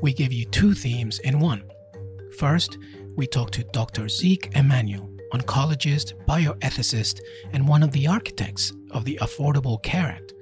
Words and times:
we 0.00 0.12
give 0.12 0.32
you 0.32 0.44
two 0.46 0.74
themes 0.74 1.18
in 1.20 1.40
one. 1.40 1.64
First, 2.36 2.78
we 3.16 3.26
talk 3.26 3.50
to 3.52 3.64
Dr. 3.64 4.08
Zeke 4.08 4.54
Emanuel, 4.54 5.10
oncologist, 5.32 6.14
bioethicist, 6.26 7.20
and 7.52 7.66
one 7.66 7.82
of 7.82 7.92
the 7.92 8.06
architects 8.06 8.72
of 8.92 9.04
the 9.04 9.18
Affordable 9.20 9.82
Care 9.82 10.06
Act, 10.06 10.34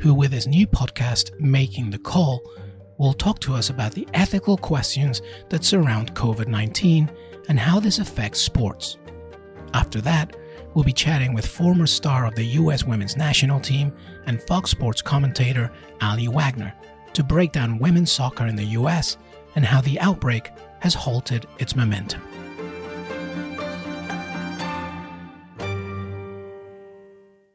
who, 0.00 0.14
with 0.14 0.32
his 0.32 0.46
new 0.46 0.66
podcast, 0.66 1.38
Making 1.38 1.90
the 1.90 1.98
Call, 1.98 2.42
will 2.98 3.12
talk 3.12 3.38
to 3.40 3.54
us 3.54 3.70
about 3.70 3.92
the 3.92 4.08
ethical 4.14 4.56
questions 4.56 5.22
that 5.50 5.64
surround 5.64 6.14
COVID 6.14 6.48
19 6.48 7.10
and 7.48 7.58
how 7.58 7.80
this 7.80 7.98
affects 7.98 8.40
sports. 8.40 8.96
After 9.74 10.00
that, 10.02 10.36
we'll 10.74 10.84
be 10.84 10.92
chatting 10.92 11.34
with 11.34 11.46
former 11.46 11.86
star 11.86 12.26
of 12.26 12.34
the 12.34 12.44
U.S. 12.44 12.84
women's 12.84 13.16
national 13.16 13.60
team 13.60 13.92
and 14.26 14.42
Fox 14.42 14.70
Sports 14.70 15.02
commentator 15.02 15.70
Aly 16.02 16.28
Wagner 16.28 16.72
to 17.14 17.22
break 17.22 17.52
down 17.52 17.78
women's 17.78 18.10
soccer 18.10 18.46
in 18.46 18.56
the 18.56 18.64
U.S. 18.64 19.16
and 19.54 19.64
how 19.64 19.80
the 19.80 20.00
outbreak 20.00 20.50
has 20.80 20.94
halted 20.94 21.46
its 21.58 21.76
momentum. 21.76 22.22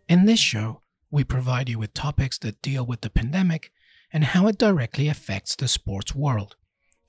In 0.08 0.26
this 0.26 0.40
show, 0.40 0.82
we 1.12 1.24
provide 1.24 1.70
you 1.70 1.80
with 1.80 1.94
topics 1.94 2.38
that 2.40 2.62
deal 2.62 2.86
with 2.86 3.02
the 3.02 3.10
pandemic 3.10 3.72
and 4.14 4.24
how 4.24 4.48
it 4.48 4.58
directly 4.58 5.10
affects 5.10 5.56
the 5.56 5.68
sports 5.68 6.16
world. 6.16 6.56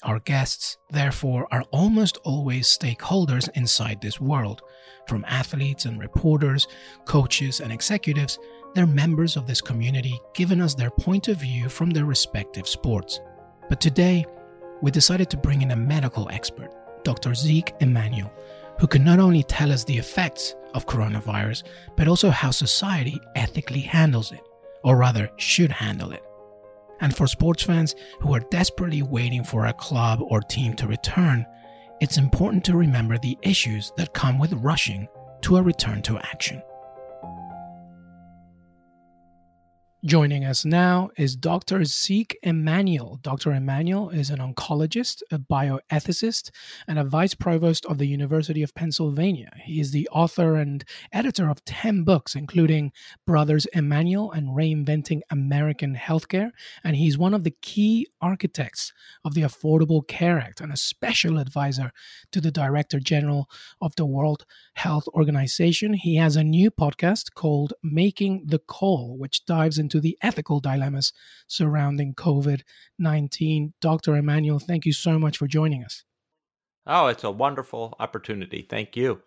Our 0.02 0.20
guests, 0.20 0.76
therefore, 0.90 1.48
are 1.50 1.64
almost 1.72 2.18
always 2.18 2.68
stakeholders 2.68 3.48
inside 3.54 4.00
this 4.00 4.20
world. 4.20 4.62
From 5.08 5.24
athletes 5.26 5.84
and 5.84 5.98
reporters, 6.00 6.68
coaches 7.04 7.60
and 7.60 7.72
executives, 7.72 8.38
they're 8.74 8.86
members 8.86 9.36
of 9.36 9.46
this 9.46 9.60
community 9.60 10.18
giving 10.34 10.60
us 10.60 10.74
their 10.74 10.90
point 10.90 11.28
of 11.28 11.38
view 11.38 11.68
from 11.68 11.90
their 11.90 12.04
respective 12.04 12.68
sports. 12.68 13.20
But 13.68 13.80
today, 13.80 14.24
we 14.80 14.90
decided 14.90 15.28
to 15.30 15.36
bring 15.36 15.62
in 15.62 15.72
a 15.72 15.76
medical 15.76 16.28
expert, 16.30 16.70
Dr. 17.04 17.34
Zeke 17.34 17.74
Emanuel, 17.80 18.32
who 18.78 18.86
can 18.86 19.04
not 19.04 19.18
only 19.18 19.42
tell 19.42 19.72
us 19.72 19.84
the 19.84 19.98
effects 19.98 20.54
of 20.74 20.86
coronavirus, 20.86 21.64
but 21.96 22.08
also 22.08 22.30
how 22.30 22.50
society 22.50 23.20
ethically 23.34 23.80
handles 23.80 24.32
it, 24.32 24.40
or 24.84 24.96
rather, 24.96 25.30
should 25.36 25.72
handle 25.72 26.12
it. 26.12 26.22
And 27.00 27.14
for 27.14 27.26
sports 27.26 27.62
fans 27.62 27.94
who 28.20 28.34
are 28.34 28.40
desperately 28.50 29.02
waiting 29.02 29.44
for 29.44 29.66
a 29.66 29.72
club 29.72 30.20
or 30.22 30.40
team 30.40 30.74
to 30.74 30.86
return, 30.86 31.46
it's 32.00 32.18
important 32.18 32.64
to 32.66 32.76
remember 32.76 33.18
the 33.18 33.38
issues 33.42 33.92
that 33.96 34.14
come 34.14 34.38
with 34.38 34.52
rushing 34.54 35.08
to 35.42 35.56
a 35.56 35.62
return 35.62 36.02
to 36.02 36.18
action. 36.18 36.62
Joining 40.04 40.44
us 40.44 40.64
now 40.64 41.10
is 41.16 41.34
Dr. 41.34 41.84
Zeke 41.84 42.38
Emanuel. 42.44 43.18
Dr. 43.20 43.50
Emanuel 43.50 44.10
is 44.10 44.30
an 44.30 44.38
oncologist, 44.38 45.22
a 45.32 45.40
bioethicist, 45.40 46.52
and 46.86 47.00
a 47.00 47.04
vice 47.04 47.34
provost 47.34 47.84
of 47.86 47.98
the 47.98 48.06
University 48.06 48.62
of 48.62 48.72
Pennsylvania. 48.76 49.50
He 49.64 49.80
is 49.80 49.90
the 49.90 50.08
author 50.12 50.54
and 50.54 50.84
editor 51.12 51.50
of 51.50 51.64
10 51.64 52.04
books, 52.04 52.36
including 52.36 52.92
Brothers 53.26 53.66
Emanuel 53.74 54.30
and 54.30 54.56
Reinventing 54.56 55.22
American 55.30 55.96
Healthcare, 55.96 56.52
and 56.84 56.94
he's 56.94 57.18
one 57.18 57.34
of 57.34 57.42
the 57.42 57.56
key 57.60 58.06
architects 58.20 58.92
of 59.24 59.34
the 59.34 59.42
Affordable 59.42 60.06
Care 60.06 60.38
Act 60.38 60.60
and 60.60 60.72
a 60.72 60.76
special 60.76 61.38
advisor 61.38 61.90
to 62.30 62.40
the 62.40 62.52
Director 62.52 63.00
General 63.00 63.50
of 63.80 63.96
the 63.96 64.06
World 64.06 64.44
Health 64.74 65.08
Organization. 65.08 65.94
He 65.94 66.14
has 66.18 66.36
a 66.36 66.44
new 66.44 66.70
podcast 66.70 67.34
called 67.34 67.72
Making 67.82 68.44
the 68.46 68.60
Call, 68.60 69.18
which 69.18 69.44
dives 69.44 69.76
into 69.76 69.87
the 69.88 70.18
ethical 70.20 70.60
dilemmas 70.60 71.12
surrounding 71.46 72.14
COVID 72.14 72.62
19. 72.98 73.72
Dr. 73.80 74.16
Emanuel, 74.16 74.58
thank 74.58 74.84
you 74.84 74.92
so 74.92 75.18
much 75.18 75.38
for 75.38 75.46
joining 75.46 75.84
us. 75.84 76.04
Oh, 76.86 77.06
it's 77.06 77.24
a 77.24 77.30
wonderful 77.30 77.94
opportunity. 77.98 78.66
Thank 78.68 78.96
you. 78.96 79.22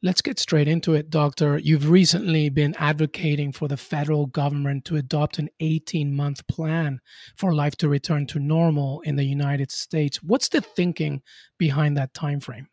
Let's 0.00 0.22
get 0.22 0.38
straight 0.38 0.68
into 0.68 0.94
it, 0.94 1.10
Doctor. 1.10 1.58
You've 1.58 1.90
recently 1.90 2.50
been 2.50 2.76
advocating 2.78 3.50
for 3.50 3.66
the 3.66 3.76
federal 3.76 4.26
government 4.26 4.84
to 4.84 4.96
adopt 4.96 5.40
an 5.40 5.48
18 5.58 6.14
month 6.14 6.46
plan 6.46 7.00
for 7.36 7.52
life 7.52 7.74
to 7.78 7.88
return 7.88 8.26
to 8.28 8.38
normal 8.38 9.00
in 9.00 9.16
the 9.16 9.24
United 9.24 9.72
States. 9.72 10.22
What's 10.22 10.50
the 10.50 10.60
thinking 10.60 11.22
behind 11.58 11.96
that 11.96 12.14
timeframe? 12.14 12.66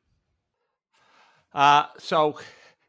Uh, 1.52 1.86
so, 1.98 2.38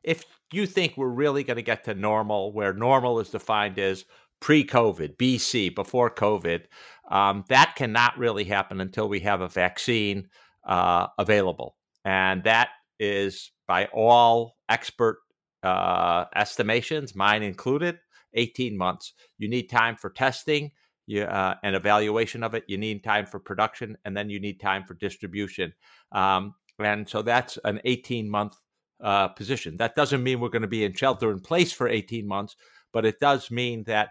if 0.06 0.24
you 0.52 0.66
think 0.66 0.96
we're 0.96 1.08
really 1.08 1.44
going 1.44 1.56
to 1.56 1.62
get 1.62 1.84
to 1.84 1.94
normal, 1.94 2.52
where 2.52 2.72
normal 2.72 3.20
is 3.20 3.28
defined 3.28 3.78
as 3.78 4.04
pre 4.40 4.64
COVID, 4.64 5.16
BC, 5.16 5.74
before 5.74 6.08
COVID, 6.08 6.62
um, 7.10 7.44
that 7.48 7.74
cannot 7.76 8.16
really 8.16 8.44
happen 8.44 8.80
until 8.80 9.08
we 9.08 9.20
have 9.20 9.40
a 9.40 9.48
vaccine 9.48 10.28
uh, 10.66 11.08
available. 11.18 11.76
And 12.04 12.44
that 12.44 12.68
is, 12.98 13.50
by 13.66 13.86
all 13.86 14.56
expert 14.68 15.18
uh, 15.62 16.26
estimations, 16.34 17.14
mine 17.14 17.42
included, 17.42 17.98
18 18.34 18.76
months. 18.76 19.12
You 19.38 19.48
need 19.48 19.68
time 19.68 19.96
for 19.96 20.10
testing 20.10 20.70
you, 21.06 21.22
uh, 21.22 21.54
and 21.62 21.74
evaluation 21.74 22.42
of 22.42 22.54
it. 22.54 22.64
You 22.68 22.78
need 22.78 23.02
time 23.02 23.26
for 23.26 23.40
production, 23.40 23.96
and 24.04 24.16
then 24.16 24.30
you 24.30 24.38
need 24.38 24.60
time 24.60 24.84
for 24.84 24.94
distribution. 24.94 25.72
Um, 26.12 26.54
and 26.78 27.08
so 27.08 27.22
that's 27.22 27.58
an 27.64 27.80
18 27.84 28.28
month 28.28 28.56
uh, 29.00 29.28
position. 29.28 29.76
That 29.76 29.94
doesn't 29.94 30.22
mean 30.22 30.40
we're 30.40 30.48
going 30.48 30.62
to 30.62 30.68
be 30.68 30.84
in 30.84 30.94
shelter 30.94 31.30
in 31.30 31.40
place 31.40 31.72
for 31.72 31.88
18 31.88 32.26
months, 32.26 32.56
but 32.92 33.04
it 33.04 33.20
does 33.20 33.50
mean 33.50 33.84
that 33.84 34.10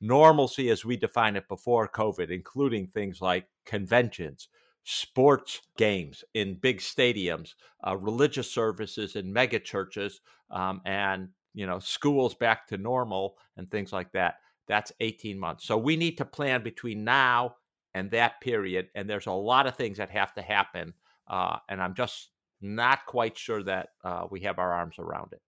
normalcy 0.00 0.70
as 0.70 0.84
we 0.84 0.96
define 0.96 1.36
it 1.36 1.48
before 1.48 1.88
COVID, 1.88 2.30
including 2.30 2.86
things 2.88 3.20
like 3.20 3.46
conventions, 3.64 4.48
sports 4.84 5.60
games 5.76 6.22
in 6.34 6.54
big 6.54 6.78
stadiums, 6.78 7.54
uh, 7.86 7.96
religious 7.96 8.50
services 8.50 9.16
in 9.16 9.32
mega 9.32 9.58
churches, 9.58 10.20
um, 10.50 10.80
and 10.84 11.28
you 11.54 11.66
know 11.66 11.78
schools 11.78 12.34
back 12.34 12.66
to 12.68 12.76
normal 12.76 13.36
and 13.56 13.70
things 13.70 13.92
like 13.92 14.12
that. 14.12 14.36
That's 14.68 14.92
18 15.00 15.38
months. 15.38 15.64
So 15.64 15.78
we 15.78 15.96
need 15.96 16.18
to 16.18 16.24
plan 16.24 16.62
between 16.62 17.04
now 17.04 17.56
and 17.94 18.10
that 18.10 18.40
period, 18.40 18.88
and 18.94 19.08
there's 19.08 19.26
a 19.26 19.32
lot 19.32 19.66
of 19.66 19.76
things 19.76 19.98
that 19.98 20.10
have 20.10 20.34
to 20.34 20.42
happen. 20.42 20.92
Uh, 21.28 21.56
and 21.68 21.82
I'm 21.82 21.94
just 21.94 22.28
not 22.60 23.06
quite 23.06 23.36
sure 23.36 23.62
that 23.62 23.90
uh, 24.04 24.26
we 24.30 24.40
have 24.40 24.58
our 24.58 24.72
arms 24.72 24.96
around 24.98 25.32
it. 25.32 25.40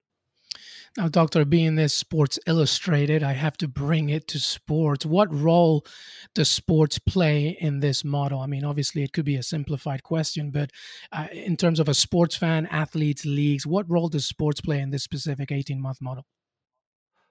Now, 0.97 1.09
Doctor, 1.09 1.45
being 1.45 1.77
this 1.77 1.95
Sports 1.95 2.39
Illustrated, 2.47 3.23
I 3.23 3.33
have 3.33 3.57
to 3.59 3.69
bring 3.69 4.09
it 4.09 4.27
to 4.29 4.41
sports. 4.41 5.05
What 5.07 5.33
role 5.33 5.87
does 6.35 6.51
sports 6.51 6.99
play 6.99 7.57
in 7.61 7.81
this 7.81 8.05
model? 8.05 8.41
I 8.41 8.47
mean, 8.47 8.65
obviously, 8.65 9.03
it 9.03 9.13
could 9.13 9.25
be 9.25 9.37
a 9.37 9.43
simplified 9.43 10.03
question, 10.03 10.51
but 10.51 10.71
uh, 11.13 11.29
in 11.31 11.57
terms 11.57 11.79
of 11.79 11.89
a 11.89 11.95
sports 11.95 12.37
fan, 12.37 12.67
athletes, 12.67 13.25
leagues, 13.25 13.67
what 13.67 13.89
role 13.89 14.09
does 14.09 14.27
sports 14.27 14.61
play 14.61 14.81
in 14.81 14.91
this 14.91 15.05
specific 15.05 15.53
18 15.53 15.81
month 15.81 16.01
model? 16.01 16.25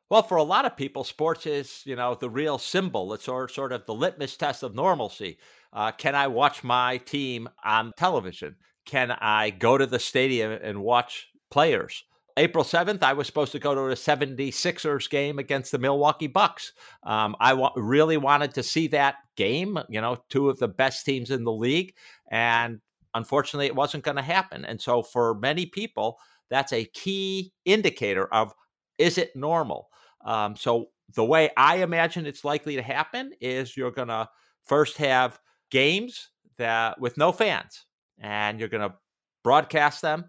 Well, 0.10 0.24
for 0.24 0.38
a 0.38 0.44
lot 0.44 0.64
of 0.64 0.78
people, 0.78 1.04
sports 1.04 1.46
is, 1.46 1.82
you 1.86 1.98
know, 1.98 2.16
the 2.16 2.30
real 2.30 2.58
symbol. 2.58 3.12
It's 3.14 3.26
sort, 3.26 3.52
sort 3.52 3.74
of 3.74 3.86
the 3.86 3.94
litmus 3.94 4.38
test 4.38 4.64
of 4.64 4.74
normalcy. 4.74 5.38
Uh, 5.74 5.92
can 5.92 6.16
I 6.16 6.28
watch 6.28 6.64
my 6.64 6.98
team 6.98 7.50
on 7.66 7.92
television? 7.98 8.56
Can 8.88 9.12
I 9.12 9.50
go 9.50 9.78
to 9.78 9.86
the 9.86 10.00
stadium 10.00 10.52
and 10.52 10.82
watch 10.82 11.28
players? 11.52 12.04
April 12.38 12.64
7th, 12.64 13.04
I 13.04 13.14
was 13.14 13.28
supposed 13.28 13.52
to 13.52 13.60
go 13.60 13.76
to 13.76 13.82
a 13.82 13.96
76ers 13.96 15.10
game 15.10 15.40
against 15.40 15.72
the 15.72 15.78
Milwaukee 15.78 16.28
Bucks. 16.28 16.72
Um, 17.04 17.36
I 17.40 17.54
wa- 17.54 17.74
really 17.76 18.16
wanted 18.16 18.54
to 18.54 18.64
see 18.64 18.88
that 18.90 19.16
game, 19.36 19.78
you 19.90 20.00
know, 20.00 20.18
two 20.30 20.50
of 20.50 20.58
the 20.58 20.70
best 20.70 21.06
teams 21.06 21.32
in 21.32 21.44
the 21.44 21.52
league. 21.52 21.96
And 22.32 22.80
unfortunately, 23.14 23.66
it 23.66 23.76
wasn't 23.76 24.06
going 24.06 24.18
to 24.18 24.24
happen. 24.24 24.64
And 24.64 24.80
so 24.80 25.04
for 25.04 25.34
many 25.34 25.66
people, 25.66 26.18
that's 26.50 26.72
a 26.72 26.86
key 26.86 27.52
indicator 27.66 28.32
of 28.34 28.54
is 28.98 29.18
it 29.18 29.36
normal? 29.36 29.90
Um, 30.24 30.56
so 30.56 30.92
the 31.14 31.26
way 31.26 31.50
I 31.58 31.78
imagine 31.78 32.26
it's 32.26 32.46
likely 32.46 32.78
to 32.78 32.82
happen 32.82 33.32
is 33.42 33.76
you're 33.76 33.92
going 33.92 34.08
to 34.08 34.30
first 34.64 34.98
have 34.98 35.40
games 35.72 36.30
that 36.58 37.02
with 37.02 37.18
no 37.18 37.32
fans 37.32 37.87
and 38.20 38.60
you're 38.60 38.70
going 38.70 38.90
to 38.90 38.96
broadcast 39.44 40.02
them 40.02 40.26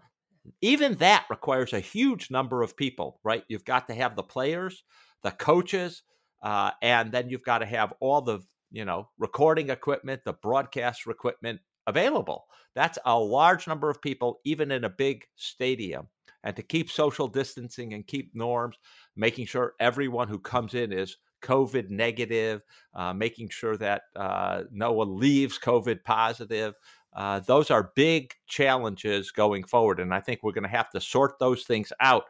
even 0.61 0.95
that 0.95 1.25
requires 1.29 1.73
a 1.73 1.79
huge 1.79 2.31
number 2.31 2.61
of 2.61 2.75
people, 2.75 3.19
right? 3.23 3.43
You've 3.47 3.65
got 3.65 3.87
to 3.87 3.95
have 3.95 4.15
the 4.15 4.23
players, 4.23 4.83
the 5.23 5.31
coaches, 5.31 6.03
uh, 6.43 6.71
and 6.81 7.11
then 7.11 7.29
you've 7.29 7.43
got 7.43 7.59
to 7.59 7.65
have 7.65 7.93
all 7.99 8.21
the 8.21 8.39
you 8.71 8.85
know 8.85 9.09
recording 9.17 9.69
equipment, 9.69 10.21
the 10.25 10.33
broadcast 10.33 11.01
equipment 11.07 11.59
available. 11.87 12.45
That's 12.75 12.99
a 13.05 13.17
large 13.17 13.67
number 13.67 13.89
of 13.89 14.01
people, 14.01 14.39
even 14.45 14.71
in 14.71 14.83
a 14.83 14.89
big 14.89 15.25
stadium. 15.35 16.07
And 16.43 16.55
to 16.55 16.63
keep 16.63 16.89
social 16.89 17.27
distancing 17.27 17.93
and 17.93 18.07
keep 18.07 18.33
norms, 18.33 18.77
making 19.17 19.47
sure 19.47 19.73
everyone 19.81 20.29
who 20.29 20.39
comes 20.39 20.73
in 20.73 20.93
is 20.93 21.17
COVID 21.41 21.89
negative, 21.89 22.61
uh, 22.93 23.13
making 23.13 23.49
sure 23.49 23.75
that 23.77 24.03
uh, 24.15 24.63
no 24.71 24.93
one 24.93 25.17
leaves 25.17 25.59
COVID 25.59 26.03
positive, 26.05 26.75
uh, 27.13 27.39
those 27.39 27.71
are 27.71 27.91
big 27.95 28.33
challenges 28.47 29.31
going 29.31 29.63
forward. 29.63 29.99
And 29.99 30.13
I 30.13 30.19
think 30.19 30.41
we're 30.41 30.51
going 30.51 30.63
to 30.63 30.69
have 30.69 30.89
to 30.91 31.01
sort 31.01 31.39
those 31.39 31.63
things 31.63 31.91
out. 31.99 32.25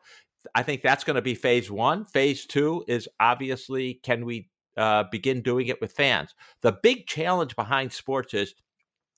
I 0.55 0.63
think 0.63 0.81
that's 0.81 1.03
going 1.03 1.15
to 1.15 1.21
be 1.21 1.35
phase 1.35 1.69
one. 1.69 2.05
Phase 2.05 2.45
two 2.45 2.83
is 2.87 3.09
obviously 3.19 3.95
can 4.03 4.25
we 4.25 4.49
uh, 4.77 5.03
begin 5.11 5.41
doing 5.41 5.67
it 5.67 5.81
with 5.81 5.91
fans? 5.91 6.33
The 6.61 6.77
big 6.81 7.07
challenge 7.07 7.55
behind 7.55 7.91
sports 7.91 8.33
is 8.33 8.55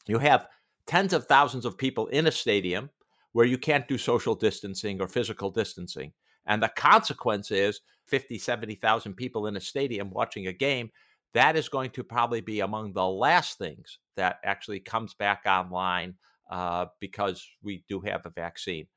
you 0.07 0.17
have 0.17 0.47
tens 0.87 1.13
of 1.13 1.25
thousands 1.25 1.65
of 1.65 1.77
people 1.77 2.07
in 2.07 2.27
a 2.27 2.31
stadium 2.31 2.89
where 3.33 3.45
you 3.45 3.57
can't 3.57 3.87
do 3.87 3.97
social 3.97 4.35
distancing 4.35 4.99
or 4.99 5.07
physical 5.07 5.51
distancing. 5.51 6.11
And 6.47 6.61
the 6.61 6.69
consequence 6.69 7.51
is 7.51 7.81
50, 8.05 8.39
70,000 8.39 9.13
people 9.13 9.45
in 9.45 9.55
a 9.55 9.61
stadium 9.61 10.09
watching 10.09 10.47
a 10.47 10.53
game 10.53 10.89
that 11.33 11.55
is 11.55 11.69
going 11.69 11.91
to 11.91 12.03
probably 12.03 12.41
be 12.41 12.59
among 12.59 12.93
the 12.93 13.07
last 13.07 13.57
things 13.57 13.99
that 14.15 14.39
actually 14.43 14.79
comes 14.79 15.13
back 15.13 15.43
online 15.45 16.15
uh, 16.49 16.85
because 16.99 17.47
we 17.63 17.83
do 17.87 18.01
have 18.01 18.25
a 18.25 18.29
vaccine. 18.29 18.87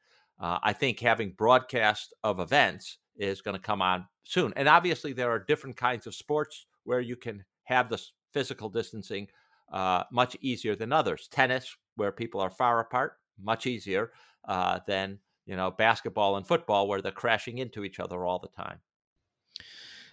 Uh, 0.41 0.59
I 0.63 0.73
think 0.73 0.99
having 0.99 1.31
broadcast 1.31 2.13
of 2.25 2.41
events 2.41 2.99
is 3.17 3.41
going 3.41 3.57
to 3.57 3.63
come 3.63 3.81
on 3.81 4.07
soon. 4.25 4.53
And 4.57 4.69
obviously, 4.69 5.13
there 5.13 5.31
are 5.31 5.39
different 5.39 5.77
kinds 5.77 6.07
of 6.07 6.15
sports 6.15 6.67
where 6.83 7.01
you 7.01 7.17
can 7.17 7.45
have 7.65 7.89
the 7.89 8.03
physical 8.33 8.69
distancing 8.69 9.29
uh, 9.73 10.03
much 10.11 10.37
easier 10.41 10.75
than 10.75 10.93
others. 10.93 11.29
Tennis, 11.31 11.75
where 11.97 12.13
people 12.13 12.41
are 12.41 12.51
far 12.51 12.81
apart, 12.81 13.19
much 13.41 13.67
easier 13.67 14.13
uh, 14.49 14.81
than 14.87 15.19
you 15.47 15.57
know 15.57 15.71
basketball 15.71 16.37
and 16.37 16.47
football, 16.47 16.89
where 16.89 17.01
they're 17.01 17.13
crashing 17.13 17.59
into 17.59 17.85
each 17.85 18.01
other 18.01 18.25
all 18.25 18.39
the 18.39 18.49
time. 18.49 18.81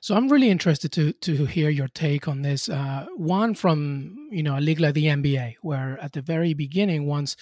So 0.03 0.15
I'm 0.15 0.29
really 0.29 0.49
interested 0.49 0.91
to 0.93 1.13
to 1.13 1.45
hear 1.45 1.69
your 1.69 1.87
take 1.87 2.27
on 2.27 2.41
this. 2.41 2.67
Uh, 2.69 3.05
one 3.15 3.53
from 3.53 4.27
you 4.31 4.41
know 4.41 4.57
a 4.57 4.59
league 4.59 4.79
like 4.79 4.95
the 4.95 5.07
NBA, 5.07 5.57
where 5.61 5.99
at 6.01 6.13
the 6.13 6.21
very 6.23 6.53
beginning, 6.55 7.05
once 7.05 7.35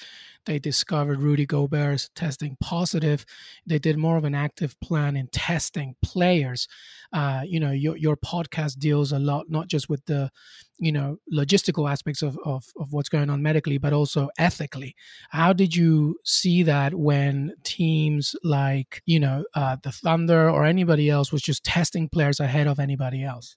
they 0.50 0.58
discovered 0.58 1.22
Rudy 1.22 1.46
Gobert 1.46 2.10
testing 2.16 2.58
positive. 2.60 3.24
They 3.68 3.78
did 3.78 4.00
more 4.00 4.18
of 4.18 4.24
an 4.24 4.34
active 4.34 4.76
plan 4.80 5.16
in 5.16 5.28
testing 5.28 5.96
players. 6.04 6.68
Uh, 7.14 7.44
you 7.46 7.60
know, 7.60 7.70
your 7.70 7.96
your 7.98 8.18
podcast 8.18 8.80
deals 8.80 9.12
a 9.12 9.20
lot 9.20 9.46
not 9.48 9.68
just 9.68 9.90
with 9.90 10.04
the 10.06 10.32
you 10.80 10.92
know 10.92 11.18
logistical 11.32 11.88
aspects 11.88 12.24
of, 12.24 12.36
of 12.44 12.66
of 12.78 12.92
what's 12.92 13.10
going 13.10 13.30
on 13.30 13.44
medically, 13.44 13.78
but 13.78 13.94
also 13.94 14.30
ethically. 14.40 14.96
How 15.30 15.54
did 15.54 15.76
you 15.76 16.18
see 16.26 16.64
that 16.64 16.96
when 16.96 17.54
teams 17.64 18.36
like 18.44 19.04
you 19.06 19.20
know 19.20 19.46
uh, 19.54 19.78
the 19.84 19.92
Thunder 19.92 20.50
or 20.50 20.66
anybody 20.66 21.12
else 21.12 21.32
was 21.32 21.44
just 21.44 21.64
testing 21.64 22.10
players 22.10 22.40
ahead 22.40 22.66
of 22.66 22.80
anybody 22.80 23.24
else? 23.24 23.56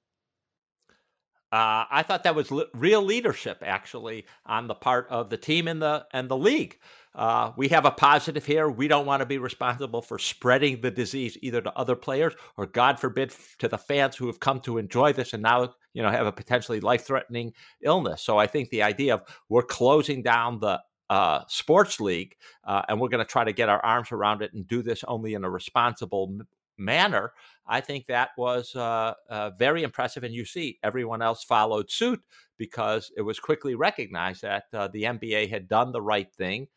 Uh, 1.53 1.85
I 1.91 2.03
thought 2.03 2.25
that 2.25 2.35
was 2.35 2.51
real 2.73 3.03
leadership, 3.03 3.63
actually, 3.65 4.25
on 4.47 4.69
the 4.69 4.75
part 4.75 5.07
of 5.11 5.29
the 5.29 5.37
team 5.37 5.69
and 5.69 5.83
the 5.83 6.07
and 6.13 6.29
the 6.31 6.37
league. 6.37 6.79
Uh, 7.15 7.53
we 7.59 7.69
have 7.69 7.85
a 7.85 7.91
positive 7.91 8.47
here. 8.47 8.71
We 8.71 8.89
don't 8.89 9.05
want 9.05 9.21
to 9.21 9.27
be 9.27 9.37
responsible 9.37 10.01
for 10.01 10.19
spreading 10.19 10.81
the 10.81 10.91
disease 10.91 11.37
either 11.43 11.61
to 11.61 11.79
other 11.79 11.95
players 11.95 12.33
or, 12.57 12.65
God 12.65 12.99
forbid, 12.99 13.35
to 13.59 13.69
the 13.69 13.77
fans 13.77 14.17
who 14.17 14.29
have 14.29 14.41
come 14.41 14.61
to 14.61 14.79
enjoy 14.79 15.13
this 15.13 15.35
and 15.35 15.43
now 15.43 15.75
you 15.93 16.03
know 16.03 16.11
have 16.11 16.27
a 16.27 16.33
potentially 16.33 16.81
life-threatening 16.81 17.53
illness. 17.83 18.23
So 18.23 18.39
I 18.39 18.47
think 18.47 18.71
the 18.71 18.83
idea 18.83 19.15
of 19.15 19.23
we're 19.51 19.63
closing 19.63 20.23
down 20.23 20.59
the 20.59 20.81
uh, 21.11 21.43
sports 21.49 22.01
league 22.01 22.35
uh, 22.65 22.81
and 22.89 22.99
we're 22.99 23.11
going 23.11 23.25
to 23.25 23.31
try 23.31 23.45
to 23.45 23.53
get 23.53 23.69
our 23.69 23.85
arms 23.85 24.11
around 24.11 24.41
it 24.41 24.55
and 24.55 24.67
do 24.67 24.83
this 24.83 25.05
only 25.07 25.35
in 25.35 25.45
a 25.45 25.51
responsible 25.51 26.39
manner, 26.79 27.33
I 27.67 27.81
think 27.81 28.07
that 28.07 28.31
was 28.37 28.75
uh, 28.75 29.15
uh, 29.29 29.51
very 29.51 29.83
impressive. 29.83 30.25
And 30.25 30.35
you 30.35 30.45
see, 30.45 30.79
everyone 30.83 31.23
else 31.23 31.45
followed 31.45 31.91
suit 31.91 32.21
because 32.59 33.11
it 33.17 33.23
was 33.23 33.39
quickly 33.39 33.75
recognized 33.75 34.43
that 34.43 34.65
uh, 34.73 34.89
the 34.89 35.05
NBA 35.05 35.49
had 35.49 35.69
done 35.69 35.93
the 35.93 36.03
right 36.03 36.33
thing. 36.33 36.69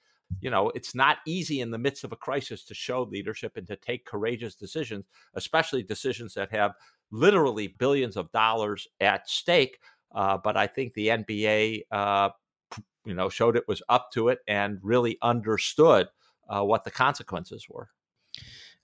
You 0.41 0.49
know, 0.49 0.71
it's 0.73 0.95
not 0.95 1.17
easy 1.27 1.61
in 1.61 1.71
the 1.71 1.77
midst 1.77 2.03
of 2.03 2.11
a 2.11 2.17
crisis 2.17 2.63
to 2.65 2.73
show 2.73 3.03
leadership 3.03 3.57
and 3.57 3.67
to 3.67 3.75
take 3.75 4.05
courageous 4.05 4.55
decisions, 4.55 5.05
especially 5.35 5.83
decisions 5.83 6.33
that 6.33 6.51
have 6.51 6.73
literally 7.11 7.67
billions 7.67 8.17
of 8.17 8.31
dollars 8.31 8.87
at 8.99 9.29
stake. 9.29 9.79
Uh, 10.13 10.37
but 10.37 10.57
I 10.57 10.67
think 10.67 10.93
the 10.93 11.09
NBA, 11.09 11.83
uh, 11.91 12.29
you 13.05 13.13
know, 13.13 13.29
showed 13.29 13.55
it 13.55 13.67
was 13.67 13.83
up 13.89 14.11
to 14.13 14.29
it 14.29 14.39
and 14.47 14.79
really 14.81 15.17
understood 15.21 16.07
uh, 16.49 16.63
what 16.63 16.83
the 16.83 16.91
consequences 16.91 17.67
were 17.69 17.89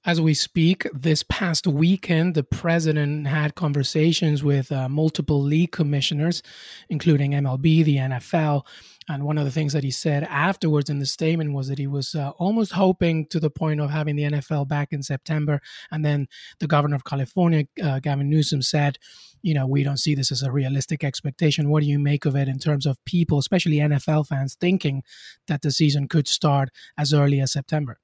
as 0.03 0.19
we 0.19 0.33
speak, 0.33 0.87
this 0.93 1.21
past 1.21 1.67
weekend, 1.67 2.33
the 2.33 2.43
president 2.43 3.27
had 3.27 3.53
conversations 3.53 4.43
with 4.43 4.71
uh, 4.71 4.89
multiple 4.89 5.39
league 5.39 5.71
commissioners, 5.71 6.41
including 6.89 7.33
MLB, 7.33 7.83
the 7.83 7.97
NFL. 7.97 8.65
And 9.07 9.25
one 9.25 9.37
of 9.37 9.45
the 9.45 9.51
things 9.51 9.73
that 9.73 9.83
he 9.83 9.91
said 9.91 10.23
afterwards 10.23 10.89
in 10.89 10.97
the 10.97 11.05
statement 11.05 11.53
was 11.53 11.67
that 11.67 11.77
he 11.77 11.85
was 11.85 12.15
uh, 12.15 12.31
almost 12.37 12.71
hoping 12.71 13.27
to 13.27 13.39
the 13.39 13.51
point 13.51 13.79
of 13.79 13.91
having 13.91 14.15
the 14.15 14.23
NFL 14.23 14.67
back 14.67 14.91
in 14.91 15.03
September. 15.03 15.61
And 15.91 16.03
then 16.03 16.27
the 16.59 16.67
governor 16.67 16.95
of 16.95 17.05
California, 17.05 17.65
uh, 17.83 17.99
Gavin 17.99 18.29
Newsom, 18.29 18.63
said, 18.63 18.97
you 19.43 19.53
know, 19.53 19.67
we 19.67 19.83
don't 19.83 19.97
see 19.97 20.15
this 20.15 20.31
as 20.31 20.41
a 20.41 20.51
realistic 20.51 21.03
expectation. 21.03 21.69
What 21.69 21.83
do 21.83 21.89
you 21.89 21.99
make 21.99 22.25
of 22.25 22.35
it 22.35 22.47
in 22.47 22.57
terms 22.57 22.87
of 22.87 23.03
people, 23.05 23.37
especially 23.37 23.77
NFL 23.77 24.27
fans, 24.27 24.55
thinking 24.59 25.03
that 25.47 25.61
the 25.61 25.71
season 25.71 26.07
could 26.07 26.27
start 26.27 26.69
as 26.97 27.13
early 27.13 27.39
as 27.39 27.51
September? 27.51 27.99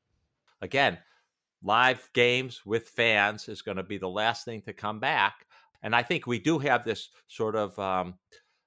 Again, 0.61 0.99
live 1.63 2.09
games 2.13 2.61
with 2.65 2.89
fans 2.89 3.49
is 3.49 3.61
going 3.61 3.77
to 3.77 3.83
be 3.83 3.97
the 3.97 4.09
last 4.09 4.45
thing 4.45 4.61
to 4.63 4.73
come 4.73 4.99
back. 4.99 5.45
And 5.83 5.95
I 5.95 6.03
think 6.03 6.27
we 6.27 6.39
do 6.39 6.59
have 6.59 6.83
this 6.83 7.09
sort 7.27 7.55
of, 7.55 7.77
um, 7.79 8.15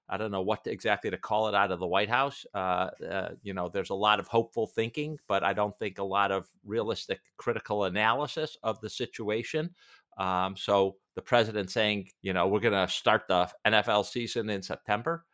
I 0.08 0.16
don't 0.16 0.30
know 0.30 0.42
what 0.42 0.64
to, 0.64 0.72
exactly 0.72 1.10
to 1.10 1.16
call 1.16 1.48
it 1.48 1.54
out 1.54 1.70
of 1.70 1.78
the 1.78 1.86
White 1.86 2.08
House. 2.08 2.44
Uh, 2.54 2.88
uh, 3.08 3.28
you 3.42 3.54
know, 3.54 3.68
there's 3.68 3.90
a 3.90 3.94
lot 3.94 4.20
of 4.20 4.26
hopeful 4.26 4.66
thinking, 4.66 5.18
but 5.28 5.44
I 5.44 5.52
don't 5.52 5.76
think 5.78 5.98
a 5.98 6.04
lot 6.04 6.32
of 6.32 6.46
realistic 6.64 7.20
critical 7.36 7.84
analysis 7.84 8.56
of 8.62 8.80
the 8.80 8.90
situation. 8.90 9.70
Um, 10.18 10.56
so 10.56 10.96
the 11.14 11.22
president 11.22 11.70
saying, 11.70 12.08
you 12.22 12.32
know, 12.32 12.48
we're 12.48 12.60
going 12.60 12.74
to 12.74 12.92
start 12.92 13.22
the 13.28 13.48
NFL 13.66 14.04
season 14.04 14.50
in 14.50 14.62
September, 14.62 15.24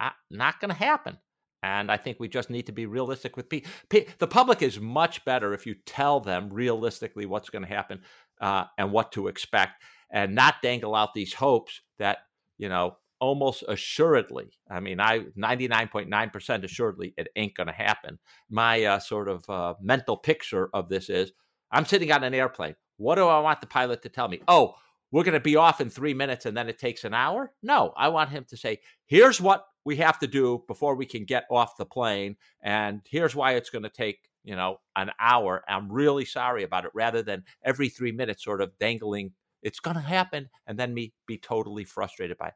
uh, 0.00 0.10
not 0.30 0.60
going 0.60 0.70
to 0.70 0.76
happen. 0.76 1.18
And 1.62 1.90
I 1.90 1.96
think 1.96 2.18
we 2.18 2.28
just 2.28 2.50
need 2.50 2.66
to 2.66 2.72
be 2.72 2.86
realistic 2.86 3.36
with 3.36 3.48
people. 3.48 3.70
The 3.90 4.26
public 4.26 4.62
is 4.62 4.80
much 4.80 5.24
better 5.24 5.54
if 5.54 5.66
you 5.66 5.76
tell 5.86 6.20
them 6.20 6.48
realistically 6.50 7.26
what's 7.26 7.50
going 7.50 7.62
to 7.62 7.68
happen 7.68 8.00
uh, 8.40 8.64
and 8.78 8.90
what 8.90 9.12
to 9.12 9.28
expect, 9.28 9.82
and 10.10 10.34
not 10.34 10.56
dangle 10.62 10.94
out 10.94 11.14
these 11.14 11.32
hopes 11.32 11.80
that 11.98 12.18
you 12.58 12.68
know 12.68 12.96
almost 13.20 13.62
assuredly. 13.68 14.50
I 14.68 14.80
mean, 14.80 14.98
I 14.98 15.20
99.9% 15.38 16.64
assuredly 16.64 17.14
it 17.16 17.28
ain't 17.36 17.54
going 17.54 17.68
to 17.68 17.72
happen. 17.72 18.18
My 18.50 18.82
uh, 18.82 18.98
sort 18.98 19.28
of 19.28 19.48
uh, 19.48 19.74
mental 19.80 20.16
picture 20.16 20.68
of 20.74 20.88
this 20.88 21.08
is 21.08 21.30
I'm 21.70 21.86
sitting 21.86 22.10
on 22.10 22.24
an 22.24 22.34
airplane. 22.34 22.74
What 22.96 23.14
do 23.14 23.26
I 23.28 23.38
want 23.38 23.60
the 23.60 23.68
pilot 23.68 24.02
to 24.02 24.08
tell 24.08 24.26
me? 24.26 24.40
Oh, 24.48 24.74
we're 25.12 25.24
going 25.24 25.34
to 25.34 25.40
be 25.40 25.56
off 25.56 25.80
in 25.80 25.88
three 25.88 26.14
minutes 26.14 26.46
and 26.46 26.56
then 26.56 26.68
it 26.68 26.78
takes 26.78 27.04
an 27.04 27.14
hour? 27.14 27.52
No, 27.62 27.92
I 27.96 28.08
want 28.08 28.30
him 28.30 28.44
to 28.48 28.56
say, 28.56 28.80
here's 29.06 29.40
what 29.40 29.64
we 29.84 29.96
have 29.96 30.18
to 30.20 30.26
do 30.26 30.62
before 30.66 30.94
we 30.94 31.06
can 31.06 31.24
get 31.24 31.44
off 31.50 31.76
the 31.76 31.86
plane. 31.86 32.36
And 32.62 33.00
here's 33.08 33.34
why 33.34 33.52
it's 33.52 33.70
going 33.70 33.82
to 33.82 33.90
take, 33.90 34.28
you 34.44 34.56
know, 34.56 34.78
an 34.96 35.10
hour. 35.18 35.64
I'm 35.68 35.90
really 35.90 36.24
sorry 36.24 36.62
about 36.62 36.84
it 36.84 36.92
rather 36.94 37.22
than 37.22 37.44
every 37.64 37.88
three 37.88 38.12
minutes 38.12 38.44
sort 38.44 38.60
of 38.60 38.78
dangling, 38.78 39.32
it's 39.62 39.80
going 39.80 39.96
to 39.96 40.02
happen. 40.02 40.48
And 40.66 40.78
then 40.78 40.94
me 40.94 41.12
be 41.26 41.38
totally 41.38 41.84
frustrated 41.84 42.38
by 42.38 42.48
it. 42.48 42.54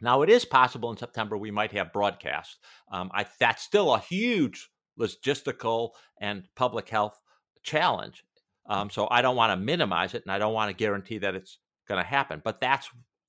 Now, 0.00 0.22
it 0.22 0.30
is 0.30 0.44
possible 0.44 0.90
in 0.90 0.96
September 0.96 1.38
we 1.38 1.52
might 1.52 1.72
have 1.72 1.92
broadcast. 1.92 2.58
Um, 2.90 3.10
I, 3.14 3.24
that's 3.38 3.62
still 3.62 3.94
a 3.94 4.00
huge 4.00 4.68
logistical 4.98 5.90
and 6.20 6.48
public 6.56 6.88
health 6.88 7.20
challenge. 7.62 8.24
Um, 8.66 8.90
so 8.90 9.08
I 9.10 9.22
don't 9.22 9.36
want 9.36 9.52
to 9.52 9.64
minimize 9.64 10.14
it 10.14 10.22
and 10.24 10.32
I 10.32 10.38
don't 10.38 10.54
want 10.54 10.70
to 10.70 10.76
guarantee 10.76 11.18
that 11.18 11.34
it's 11.34 11.58
going 11.88 12.02
to 12.02 12.08
happen. 12.08 12.40
But 12.44 12.60
that's 12.60 12.88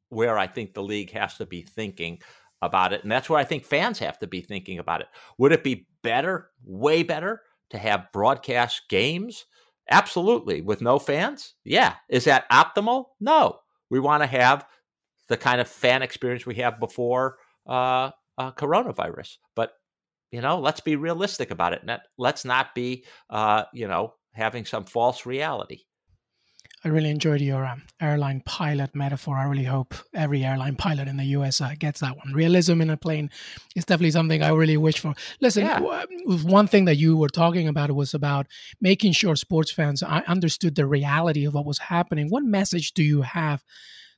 where 0.10 0.38
I 0.38 0.48
think 0.48 0.74
the 0.74 0.84
league 0.84 1.12
has 1.12 1.38
to 1.38 1.46
be 1.46 1.62
thinking 1.62 2.20
about 2.66 2.94
it. 2.94 3.04
And 3.04 3.12
that's 3.12 3.30
where 3.30 3.40
I 3.40 3.44
think 3.44 3.66
fans 3.66 4.00
have 4.00 4.18
to 4.20 4.28
be 4.28 4.42
thinking 4.42 4.80
about 4.80 5.02
it. 5.02 5.08
Would 5.38 5.52
it 5.52 5.64
be 5.64 5.88
better, 6.02 6.50
way 6.64 7.04
better, 7.04 7.42
to 7.70 7.78
have 7.78 8.12
broadcast 8.12 8.84
games? 8.90 9.46
Absolutely. 9.90 10.62
With 10.62 10.82
no 10.82 10.98
fans? 11.00 11.56
Yeah. 11.64 11.96
Is 12.10 12.26
that 12.26 12.50
optimal? 12.50 13.06
No. 13.20 13.60
We 13.90 14.00
want 14.00 14.24
to 14.24 14.28
have 14.28 14.66
the 15.28 15.38
kind 15.38 15.60
of 15.60 15.68
fan 15.68 16.02
experience 16.02 16.46
we 16.46 16.56
have 16.56 16.80
before 16.80 17.38
uh, 17.68 18.12
uh, 18.38 18.52
coronavirus. 18.52 19.38
But, 19.56 19.74
you 20.32 20.42
know, 20.42 20.60
let's 20.60 20.82
be 20.82 20.96
realistic 20.96 21.52
about 21.52 21.74
it. 21.74 21.82
Let's 22.18 22.46
not 22.46 22.74
be, 22.74 23.06
uh, 23.30 23.64
you 23.74 23.88
know, 23.88 24.14
having 24.34 24.66
some 24.66 24.86
false 24.86 25.26
reality. 25.26 25.82
I 26.86 26.90
really 26.90 27.10
enjoyed 27.10 27.40
your 27.40 27.66
um, 27.66 27.84
airline 28.02 28.42
pilot 28.46 28.94
metaphor. 28.94 29.38
I 29.38 29.46
really 29.46 29.64
hope 29.64 29.96
every 30.14 30.44
airline 30.44 30.76
pilot 30.76 31.08
in 31.08 31.16
the 31.16 31.24
US 31.38 31.62
uh, 31.62 31.74
gets 31.80 32.02
that 32.02 32.18
one. 32.18 32.34
Realism 32.34 32.82
in 32.82 32.90
a 32.90 32.98
plane 32.98 33.30
is 33.76 33.86
definitely 33.86 34.12
something 34.12 34.44
I 34.44 34.50
really 34.50 34.76
wish 34.76 35.00
for. 35.00 35.16
Listen, 35.40 35.66
yeah. 35.66 35.80
one 36.26 36.68
thing 36.68 36.86
that 36.86 36.98
you 36.98 37.16
were 37.16 37.30
talking 37.30 37.70
about 37.70 37.92
was 37.92 38.14
about 38.14 38.48
making 38.82 39.14
sure 39.14 39.38
sports 39.38 39.72
fans 39.72 40.04
understood 40.04 40.76
the 40.76 40.86
reality 40.86 41.46
of 41.46 41.54
what 41.54 41.66
was 41.66 41.80
happening. 41.80 42.30
What 42.30 42.44
message 42.44 42.94
do 42.94 43.04
you 43.04 43.22
have 43.22 43.64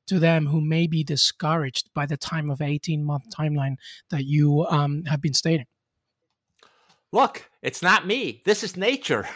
to 0.08 0.18
them 0.18 0.48
who 0.48 0.60
may 0.60 0.88
be 0.88 1.04
discouraged 1.04 1.90
by 1.94 2.08
the 2.08 2.18
time 2.18 2.50
of 2.50 2.62
18 2.62 3.04
month 3.04 3.26
timeline 3.36 3.76
that 4.10 4.26
you 4.26 4.66
um, 4.70 5.04
have 5.06 5.22
been 5.22 5.36
stating? 5.36 5.66
Look, 7.12 7.50
it's 7.62 7.82
not 7.82 8.06
me. 8.06 8.42
This 8.46 8.64
is 8.64 8.78
nature. 8.78 9.28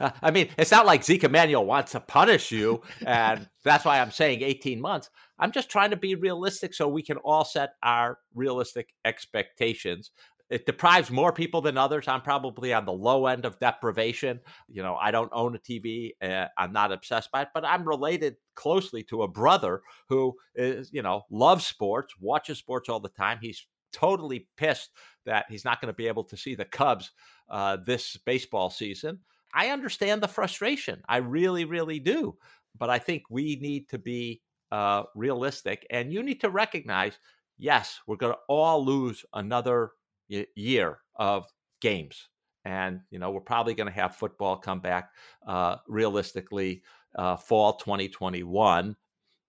I 0.00 0.30
mean, 0.30 0.48
it's 0.56 0.70
not 0.70 0.86
like 0.86 1.04
Zeke 1.04 1.24
Emanuel 1.24 1.66
wants 1.66 1.92
to 1.92 2.00
punish 2.00 2.50
you. 2.52 2.82
And 3.04 3.48
that's 3.64 3.84
why 3.84 4.00
I'm 4.00 4.10
saying 4.10 4.42
18 4.42 4.80
months. 4.80 5.10
I'm 5.38 5.52
just 5.52 5.70
trying 5.70 5.90
to 5.90 5.96
be 5.96 6.14
realistic 6.14 6.74
so 6.74 6.88
we 6.88 7.02
can 7.02 7.16
all 7.18 7.44
set 7.44 7.74
our 7.82 8.18
realistic 8.34 8.94
expectations. 9.04 10.10
It 10.50 10.66
deprives 10.66 11.10
more 11.10 11.32
people 11.32 11.60
than 11.60 11.78
others. 11.78 12.08
I'm 12.08 12.22
probably 12.22 12.74
on 12.74 12.84
the 12.84 12.92
low 12.92 13.26
end 13.26 13.44
of 13.44 13.58
deprivation. 13.60 14.40
You 14.68 14.82
know, 14.82 14.96
I 14.96 15.12
don't 15.12 15.30
own 15.32 15.54
a 15.54 15.58
TV. 15.58 16.10
Uh, 16.20 16.46
I'm 16.58 16.72
not 16.72 16.92
obsessed 16.92 17.30
by 17.30 17.42
it, 17.42 17.48
but 17.54 17.64
I'm 17.64 17.86
related 17.86 18.36
closely 18.56 19.04
to 19.04 19.22
a 19.22 19.28
brother 19.28 19.80
who 20.08 20.34
is, 20.56 20.90
you 20.92 21.02
know, 21.02 21.22
loves 21.30 21.66
sports, 21.66 22.14
watches 22.20 22.58
sports 22.58 22.88
all 22.88 22.98
the 23.00 23.10
time. 23.10 23.38
He's 23.40 23.64
totally 23.92 24.48
pissed 24.56 24.90
that 25.26 25.46
he's 25.48 25.64
not 25.64 25.80
going 25.80 25.92
to 25.92 25.96
be 25.96 26.08
able 26.08 26.24
to 26.24 26.36
see 26.36 26.54
the 26.54 26.64
Cubs 26.64 27.10
uh, 27.48 27.76
this 27.84 28.16
baseball 28.24 28.70
season. 28.70 29.18
I 29.54 29.70
understand 29.70 30.22
the 30.22 30.28
frustration. 30.28 31.02
I 31.08 31.18
really, 31.18 31.64
really 31.64 31.98
do. 31.98 32.36
But 32.78 32.90
I 32.90 32.98
think 32.98 33.24
we 33.30 33.56
need 33.56 33.88
to 33.88 33.98
be 33.98 34.42
uh, 34.70 35.02
realistic 35.14 35.86
and 35.90 36.12
you 36.12 36.22
need 36.22 36.40
to 36.40 36.50
recognize 36.50 37.18
yes, 37.60 38.00
we're 38.06 38.16
going 38.16 38.32
to 38.32 38.38
all 38.48 38.84
lose 38.84 39.24
another 39.34 39.92
y- 40.28 40.46
year 40.56 40.98
of 41.16 41.46
games. 41.80 42.28
And, 42.64 43.00
you 43.10 43.18
know, 43.18 43.30
we're 43.30 43.40
probably 43.40 43.74
going 43.74 43.86
to 43.88 44.00
have 44.00 44.16
football 44.16 44.56
come 44.56 44.80
back 44.80 45.10
uh, 45.46 45.76
realistically 45.86 46.82
uh, 47.16 47.36
fall 47.36 47.74
2021, 47.74 48.96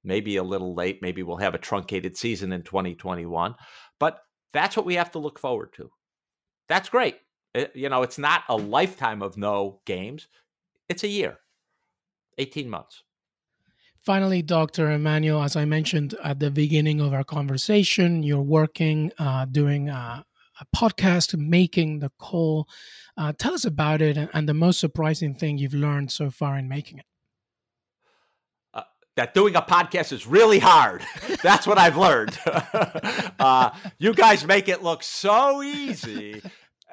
maybe 0.03 0.37
a 0.37 0.43
little 0.43 0.75
late. 0.75 1.01
Maybe 1.01 1.23
we'll 1.23 1.37
have 1.37 1.55
a 1.55 1.59
truncated 1.59 2.17
season 2.17 2.51
in 2.51 2.63
2021. 2.63 3.55
But 3.99 4.19
that's 4.53 4.75
what 4.75 4.85
we 4.85 4.95
have 4.95 5.11
to 5.11 5.19
look 5.19 5.39
forward 5.39 5.73
to. 5.73 5.91
That's 6.67 6.89
great. 6.89 7.17
It, 7.53 7.71
you 7.75 7.89
know, 7.89 8.01
it's 8.01 8.17
not 8.17 8.43
a 8.49 8.55
lifetime 8.55 9.21
of 9.21 9.37
no 9.37 9.81
games, 9.85 10.27
it's 10.87 11.03
a 11.03 11.07
year, 11.07 11.39
18 12.37 12.69
months. 12.69 13.03
Finally, 14.01 14.41
Dr. 14.41 14.89
Emanuel, 14.89 15.43
as 15.43 15.55
I 15.55 15.65
mentioned 15.65 16.15
at 16.23 16.39
the 16.39 16.49
beginning 16.49 16.99
of 17.01 17.13
our 17.13 17.23
conversation, 17.23 18.23
you're 18.23 18.41
working, 18.41 19.11
uh, 19.19 19.45
doing 19.45 19.89
a, 19.89 20.25
a, 20.59 20.65
podcast, 20.75 21.37
making 21.37 21.99
the 21.99 22.09
call. 22.17 22.67
Uh, 23.15 23.31
tell 23.37 23.53
us 23.53 23.65
about 23.65 24.01
it 24.01 24.17
and 24.33 24.49
the 24.49 24.53
most 24.53 24.79
surprising 24.79 25.35
thing 25.35 25.59
you've 25.59 25.73
learned 25.75 26.11
so 26.11 26.31
far 26.31 26.57
in 26.57 26.67
making 26.67 26.97
it 26.97 27.05
that 29.15 29.33
doing 29.33 29.55
a 29.55 29.61
podcast 29.61 30.13
is 30.13 30.25
really 30.25 30.59
hard. 30.59 31.03
That's 31.43 31.67
what 31.67 31.77
I've 31.77 31.97
learned. 31.97 32.37
uh, 33.39 33.71
you 33.97 34.13
guys 34.13 34.45
make 34.45 34.69
it 34.69 34.83
look 34.83 35.03
so 35.03 35.61
easy. 35.61 36.41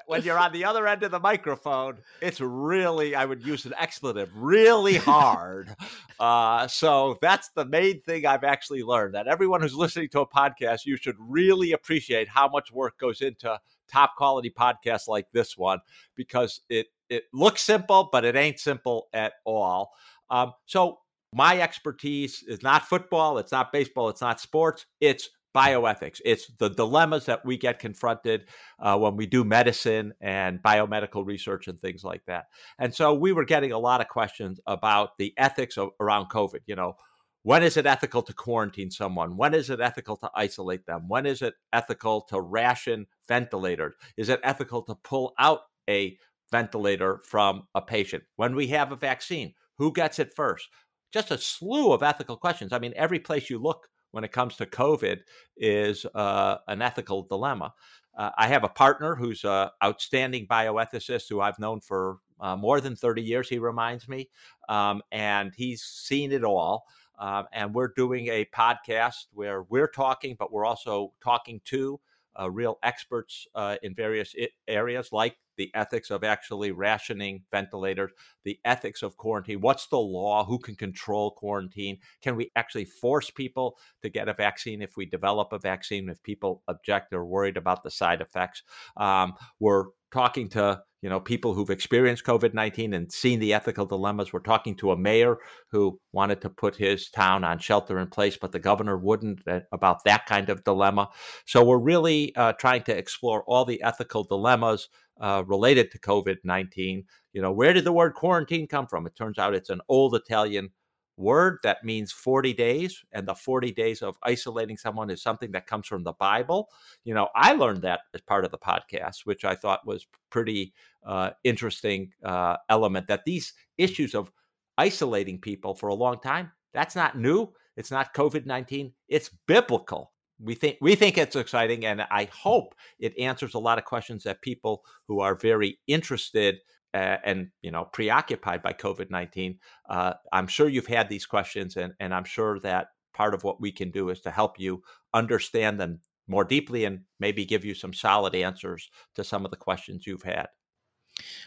When 0.07 0.23
you're 0.23 0.39
on 0.39 0.53
the 0.53 0.65
other 0.65 0.87
end 0.87 1.03
of 1.03 1.11
the 1.11 1.21
microphone, 1.21 1.99
it's 2.23 2.41
really, 2.41 3.15
I 3.15 3.27
would 3.27 3.47
use 3.47 3.67
an 3.67 3.75
expletive, 3.79 4.31
really 4.35 4.97
hard. 4.97 5.75
Uh, 6.21 6.67
so 6.67 7.17
that's 7.23 7.51
the 7.51 7.65
main 7.65 8.01
thing 8.01 8.27
I've 8.27 8.43
actually 8.43 8.83
learned 8.83 9.15
that 9.15 9.29
everyone 9.29 9.61
who's 9.61 9.77
listening 9.77 10.09
to 10.09 10.23
a 10.23 10.27
podcast, 10.27 10.85
you 10.85 10.97
should 10.97 11.15
really 11.17 11.71
appreciate 11.71 12.27
how 12.27 12.49
much 12.49 12.73
work 12.73 12.99
goes 12.99 13.21
into 13.21 13.57
top 13.87 14.17
quality 14.17 14.51
podcasts 14.51 15.07
like 15.07 15.29
this 15.31 15.57
one 15.57 15.79
because 16.17 16.63
it, 16.69 16.89
it 17.09 17.23
looks 17.33 17.63
simple, 17.63 18.09
but 18.11 18.25
it 18.25 18.35
ain't 18.35 18.59
simple 18.59 19.07
at 19.13 19.35
all. 19.45 19.93
Um, 20.29 20.55
so 20.67 20.99
my 21.35 21.61
expertise 21.61 22.43
is 22.47 22.63
not 22.63 22.87
football, 22.87 23.39
it's 23.39 23.53
not 23.53 23.73
baseball, 23.73 24.09
it's 24.09 24.21
not 24.21 24.41
sports, 24.41 24.87
it's 25.01 25.29
bioethics. 25.55 26.21
It's 26.25 26.51
the 26.59 26.69
dilemmas 26.69 27.27
that 27.27 27.45
we 27.45 27.57
get 27.57 27.79
confronted 27.79 28.49
uh, 28.79 28.97
when 28.99 29.17
we 29.17 29.27
do 29.27 29.45
medicine 29.45 30.13
and 30.21 30.63
biomedical 30.63 31.27
research 31.27 31.69
and 31.69 31.81
things 31.81 32.05
like 32.05 32.23
that. 32.27 32.47
And 32.79 32.95
so 32.95 33.15
we 33.15 33.33
were 33.33 33.45
getting 33.45 33.73
a 33.73 33.79
lot 33.79 34.01
of 34.01 34.09
questions 34.09 34.61
about 34.67 35.19
the 35.19 35.33
ethics 35.37 35.77
of, 35.77 35.91
around 36.01 36.29
COVID. 36.29 36.61
You 36.67 36.77
know, 36.77 36.97
when 37.43 37.63
is 37.63 37.77
it 37.77 37.87
ethical 37.87 38.23
to 38.23 38.33
quarantine 38.33 38.91
someone? 38.91 39.37
When 39.37 39.55
is 39.55 39.71
it 39.71 39.81
ethical 39.81 40.17
to 40.19 40.31
isolate 40.35 40.87
them? 40.87 41.09
When 41.09 41.27
is 41.27 41.43
it 41.43 41.55
ethical 41.73 42.23
to 42.29 42.41
ration 42.41 43.07
ventilators? 43.27 43.95
Is 44.17 44.29
it 44.29 44.41
ethical 44.45 44.83
to 44.83 44.95
pull 44.97 45.35
out 45.39 45.61
a 45.89 46.19
ventilator 46.53 47.21
from 47.25 47.65
a 47.75 47.81
patient? 47.81 48.25
When 48.37 48.55
we 48.55 48.69
have 48.69 48.93
a 48.93 48.97
vaccine, 48.97 49.55
who 49.79 49.93
gets 49.93 50.19
it 50.19 50.33
first? 50.35 50.69
Just 51.13 51.31
a 51.31 51.39
slew 51.39 51.93
of 51.93 52.03
ethical 52.03 52.37
questions. 52.37 52.73
I 52.73 52.79
mean, 52.79 52.93
every 52.97 53.19
place 53.19 53.51
you 53.51 53.59
look 53.59 53.89
when 54.11 54.25
it 54.25 54.33
comes 54.33 54.57
to 54.57 54.67
COVID 54.67 55.21
is 55.57 56.07
uh, 56.15 56.57
an 56.67 56.83
ethical 56.83 57.23
dilemma. 57.23 57.73
Uh, 58.17 58.31
I 58.37 58.49
have 58.49 58.65
a 58.65 58.69
partner 58.69 59.15
who's 59.15 59.45
an 59.45 59.69
outstanding 59.83 60.47
bioethicist 60.47 61.29
who 61.29 61.41
I've 61.41 61.59
known 61.59 61.81
for 61.81 62.19
uh, 62.41 62.57
more 62.57 62.81
than 62.81 62.97
30 62.97 63.23
years, 63.23 63.49
he 63.49 63.59
reminds 63.59 64.09
me. 64.09 64.29
Um, 64.69 65.03
and 65.13 65.53
he's 65.57 65.83
seen 65.83 66.33
it 66.33 66.45
all. 66.45 66.85
Um, 67.19 67.47
and 67.53 67.75
we're 67.75 67.93
doing 67.97 68.29
a 68.29 68.45
podcast 68.47 69.27
where 69.33 69.63
we're 69.65 69.89
talking, 69.89 70.37
but 70.39 70.53
we're 70.53 70.65
also 70.65 71.13
talking 71.23 71.61
to 71.67 72.01
uh, 72.39 72.51
real 72.51 72.79
experts 72.83 73.47
uh, 73.55 73.77
in 73.83 73.95
various 73.95 74.35
I- 74.41 74.49
areas, 74.67 75.11
like 75.13 75.37
the 75.57 75.71
ethics 75.75 76.11
of 76.11 76.25
actually 76.25 76.71
rationing 76.71 77.43
ventilators, 77.51 78.13
the 78.45 78.59
ethics 78.65 79.03
of 79.03 79.17
quarantine. 79.17 79.61
What's 79.61 79.89
the 79.89 79.99
law? 79.99 80.45
Who 80.45 80.59
can 80.59 80.77
control 80.77 81.33
quarantine? 81.33 81.99
Can 82.23 82.37
we 82.37 82.51
actually 82.57 82.85
force 82.85 83.31
people 83.31 83.77
to 84.03 84.09
get 84.09 84.29
a 84.29 84.35
vaccine 84.35 84.81
if 84.83 84.97
we 84.97 85.05
develop 85.05 85.53
a 85.53 85.59
vaccine? 85.59 86.09
If 86.09 86.23
people 86.23 86.63
object 86.69 87.13
or 87.13 87.27
worried 87.27 87.57
about 87.57 87.83
the 87.83 87.91
side 87.91 88.21
effects, 88.21 88.63
um, 88.97 89.35
we're 89.59 89.87
talking 90.13 90.49
to 90.51 90.83
you 91.03 91.09
know 91.09 91.21
people 91.21 91.55
who've 91.55 91.71
experienced 91.71 92.25
covid-19 92.25 92.95
and 92.95 93.13
seen 93.13 93.39
the 93.39 93.55
ethical 93.55 93.87
dilemmas. 93.87 94.33
We're 94.33 94.41
talking 94.41 94.77
to 94.77 94.93
a 94.93 94.97
mayor 94.97 95.39
who 95.71 96.01
wanted 96.13 96.41
to 96.43 96.51
put 96.51 96.77
his 96.77 97.11
town 97.11 97.45
on 97.45 97.59
shelter 97.59 97.99
in 97.99 98.09
place 98.09 98.37
but 98.37 98.53
the 98.53 98.59
governor 98.59 98.97
wouldn't 98.97 99.41
uh, 99.47 99.61
about 99.73 100.05
that 100.05 100.27
kind 100.27 100.49
of 100.49 100.65
dilemma. 100.65 101.09
So 101.47 101.65
we're 101.65 101.79
really 101.79 102.35
uh, 102.37 102.53
trying 102.53 102.83
to 102.85 102.97
explore 102.97 103.45
all 103.45 103.65
the 103.65 103.83
ethical 103.83 104.25
dilemmas 104.25 104.89
uh, 105.21 105.43
related 105.47 105.91
to 105.91 105.99
covid-19 105.99 107.05
you 107.33 107.43
know 107.43 107.53
where 107.53 107.73
did 107.73 107.85
the 107.85 107.93
word 107.93 108.15
quarantine 108.15 108.67
come 108.67 108.87
from? 108.87 109.07
It 109.07 109.15
turns 109.15 109.39
out 109.39 109.55
it's 109.55 109.71
an 109.71 109.81
old 109.89 110.15
italian 110.15 110.71
word 111.19 111.59
that 111.63 111.85
means 111.85 112.13
40 112.13 112.53
days 112.55 113.05
and 113.13 113.27
the 113.27 113.35
40 113.35 113.73
days 113.73 114.03
of 114.03 114.17
isolating 114.23 114.77
someone 114.77 115.11
is 115.11 115.23
something 115.23 115.53
that 115.53 115.67
comes 115.67 115.87
from 115.87 116.05
the 116.05 116.13
bible 116.13 116.69
you 117.05 117.13
know 117.13 117.29
i 117.35 117.53
learned 117.53 117.83
that 117.83 118.01
as 118.15 118.21
part 118.21 118.45
of 118.45 118.51
the 118.51 118.59
podcast 118.59 119.25
which 119.25 119.45
i 119.45 119.55
thought 119.55 119.87
was 119.87 120.07
pretty 120.31 120.73
uh, 121.07 121.31
interesting 121.45 122.13
uh, 122.25 122.57
element 122.69 123.07
that 123.09 123.25
these 123.25 123.53
issues 123.79 124.15
of 124.15 124.31
isolating 124.79 125.39
people 125.39 125.75
for 125.75 125.89
a 125.89 125.95
long 125.95 126.19
time. 126.21 126.51
That's 126.73 126.97
not 126.97 127.19
new. 127.19 127.49
It's 127.77 127.91
not 127.91 128.15
COVID 128.15 128.47
19. 128.47 128.93
It's 129.09 129.31
biblical. 129.47 130.13
We 130.41 130.55
think 130.55 130.79
we 130.81 130.95
think 130.95 131.19
it's 131.19 131.35
exciting, 131.35 131.85
and 131.85 132.03
I 132.11 132.29
hope 132.33 132.77
it 133.01 133.19
answers 133.19 133.55
a 133.55 133.59
lot 133.59 133.79
of 133.79 133.85
questions 133.85 134.23
that 134.23 134.41
people 134.41 134.85
who 135.09 135.21
are 135.21 135.35
very 135.35 135.81
interested 135.89 136.59
and 136.95 137.49
you 137.63 137.71
know 137.71 137.85
preoccupied 137.93 138.63
by 138.63 138.73
COVID 138.73 139.11
nineteen. 139.11 139.59
Uh, 139.89 140.15
I'm 140.33 140.47
sure 140.47 140.69
you've 140.69 140.87
had 140.87 141.09
these 141.09 141.27
questions, 141.27 141.77
and 141.77 141.93
and 142.01 142.15
I'm 142.15 142.25
sure 142.25 142.59
that 142.61 142.89
part 143.15 143.35
of 143.35 143.45
what 143.45 143.61
we 143.61 143.73
can 143.73 143.91
do 143.91 144.11
is 144.11 144.21
to 144.23 144.31
help 144.31 144.59
you 144.59 144.83
understand 145.13 145.81
them 145.81 146.01
more 146.29 146.45
deeply 146.45 146.85
and 146.85 147.01
maybe 147.19 147.45
give 147.45 147.65
you 147.65 147.75
some 147.75 147.93
solid 147.93 148.35
answers 148.35 148.89
to 149.17 149.25
some 149.25 149.45
of 149.45 149.51
the 149.51 149.57
questions 149.57 150.07
you've 150.07 150.23
had. 150.23 150.47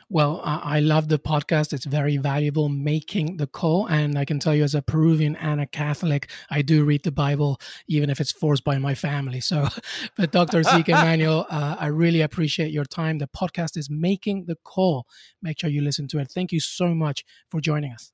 Well, 0.10 0.42
I 0.44 0.82
love 0.82 1.08
the 1.08 1.20
podcast. 1.20 1.72
It's 1.72 1.86
very 1.86 2.18
valuable 2.18 2.68
making 2.68 3.38
the 3.38 3.48
call. 3.48 3.88
And 3.88 4.18
I 4.18 4.25
can 4.25 4.40
tell 4.40 4.54
you, 4.54 4.63
as 4.63 4.75
a 4.75 4.82
Peruvian 4.82 5.36
and 5.38 5.62
a 5.62 5.66
Catholic, 5.66 6.30
I 6.50 6.62
do 6.62 6.84
read 6.84 7.04
the 7.04 7.12
Bible, 7.12 7.60
even 7.88 8.10
if 8.10 8.20
it's 8.20 8.32
forced 8.32 8.63
by 8.63 8.78
my 8.78 8.94
family. 8.94 9.40
So, 9.40 9.68
but 10.18 10.32
Dr. 10.32 10.63
Zeke 10.72 10.90
Emanuel, 10.90 11.46
uh, 11.50 11.78
I 11.80 11.88
really 11.88 12.22
appreciate 12.22 12.72
your 12.72 12.86
time. 12.86 13.20
The 13.20 13.28
podcast 13.28 13.78
is 13.78 13.90
Making 13.90 14.46
the 14.46 14.58
Call. 14.63 15.08
Make 15.42 15.60
sure 15.60 15.70
you 15.70 15.82
listen 15.82 16.08
to 16.10 16.20
it. 16.20 16.30
Thank 16.30 16.51
you 16.51 16.60
so 16.60 16.94
much 16.94 17.24
for 17.50 17.62
joining 17.62 17.94
us. 17.94 18.12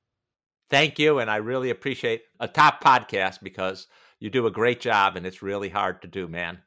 Thank 0.70 0.98
you. 0.98 1.18
And 1.18 1.30
I 1.30 1.36
really 1.36 1.70
appreciate 1.70 2.22
a 2.38 2.46
top 2.46 2.82
podcast 2.82 3.42
because 3.42 3.86
you 4.20 4.30
do 4.30 4.46
a 4.46 4.50
great 4.50 4.80
job 4.80 5.16
and 5.16 5.26
it's 5.26 5.42
really 5.42 5.68
hard 5.68 6.02
to 6.02 6.08
do, 6.08 6.28
man. 6.28 6.58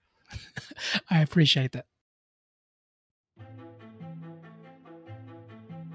I 1.10 1.22
appreciate 1.22 1.74
that. 1.74 1.86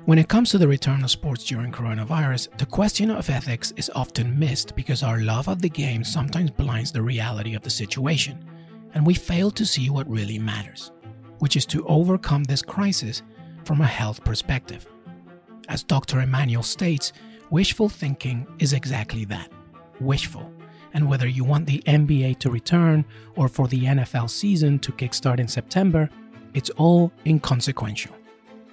When 0.06 0.20
it 0.20 0.28
comes 0.28 0.50
to 0.50 0.58
the 0.58 0.68
return 0.68 1.02
of 1.02 1.10
sports 1.10 1.42
during 1.42 1.72
coronavirus, 1.72 2.56
the 2.58 2.66
question 2.66 3.10
of 3.10 3.28
ethics 3.28 3.72
is 3.76 3.90
often 3.92 4.38
missed 4.38 4.76
because 4.76 5.02
our 5.02 5.18
love 5.18 5.48
of 5.48 5.60
the 5.60 5.68
game 5.68 6.04
sometimes 6.04 6.52
blinds 6.52 6.92
the 6.92 7.02
reality 7.02 7.56
of 7.56 7.62
the 7.62 7.70
situation, 7.70 8.38
and 8.94 9.04
we 9.04 9.14
fail 9.14 9.50
to 9.50 9.66
see 9.66 9.90
what 9.90 10.08
really 10.08 10.38
matters, 10.38 10.92
which 11.40 11.56
is 11.56 11.66
to 11.66 11.84
overcome 11.88 12.44
this 12.44 12.62
crisis 12.62 13.22
from 13.64 13.80
a 13.80 13.86
health 13.86 14.22
perspective. 14.22 14.86
As 15.68 15.82
Dr. 15.82 16.20
Emanuel 16.20 16.62
states, 16.62 17.12
wishful 17.50 17.88
thinking 17.88 18.46
is 18.60 18.74
exactly 18.74 19.24
that 19.24 19.50
wishful. 19.98 20.52
And 20.94 21.08
whether 21.08 21.26
you 21.26 21.42
want 21.42 21.66
the 21.66 21.82
NBA 21.84 22.38
to 22.38 22.50
return 22.50 23.04
or 23.34 23.48
for 23.48 23.66
the 23.66 23.82
NFL 23.82 24.30
season 24.30 24.78
to 24.80 24.92
kickstart 24.92 25.40
in 25.40 25.48
September, 25.48 26.08
it's 26.54 26.70
all 26.70 27.10
inconsequential. 27.26 28.15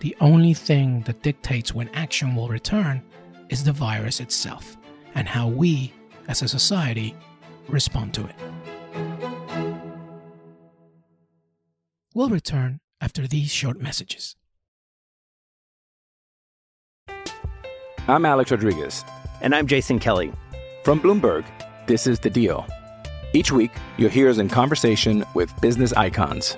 The 0.03 0.17
only 0.19 0.53
thing 0.53 0.99
that 1.03 1.21
dictates 1.21 1.73
when 1.73 1.87
action 1.93 2.35
will 2.35 2.49
return 2.49 3.01
is 3.47 3.63
the 3.63 3.71
virus 3.71 4.19
itself 4.19 4.75
and 5.15 5.29
how 5.29 5.47
we, 5.47 5.93
as 6.27 6.41
a 6.41 6.47
society, 6.49 7.15
respond 7.69 8.13
to 8.15 8.25
it. 8.27 8.35
We'll 12.13 12.27
return 12.27 12.81
after 12.99 13.27
these 13.27 13.49
short 13.49 13.79
messages. 13.79 14.35
I'm 18.05 18.25
Alex 18.25 18.51
Rodriguez. 18.51 19.05
And 19.39 19.55
I'm 19.55 19.67
Jason 19.67 19.99
Kelly. 19.99 20.33
From 20.83 20.99
Bloomberg, 20.99 21.45
this 21.87 22.07
is 22.07 22.19
The 22.19 22.29
Deal. 22.29 22.67
Each 23.31 23.53
week, 23.53 23.71
you'll 23.97 24.09
hear 24.09 24.29
us 24.29 24.37
in 24.37 24.49
conversation 24.49 25.23
with 25.33 25.49
business 25.61 25.93
icons. 25.93 26.57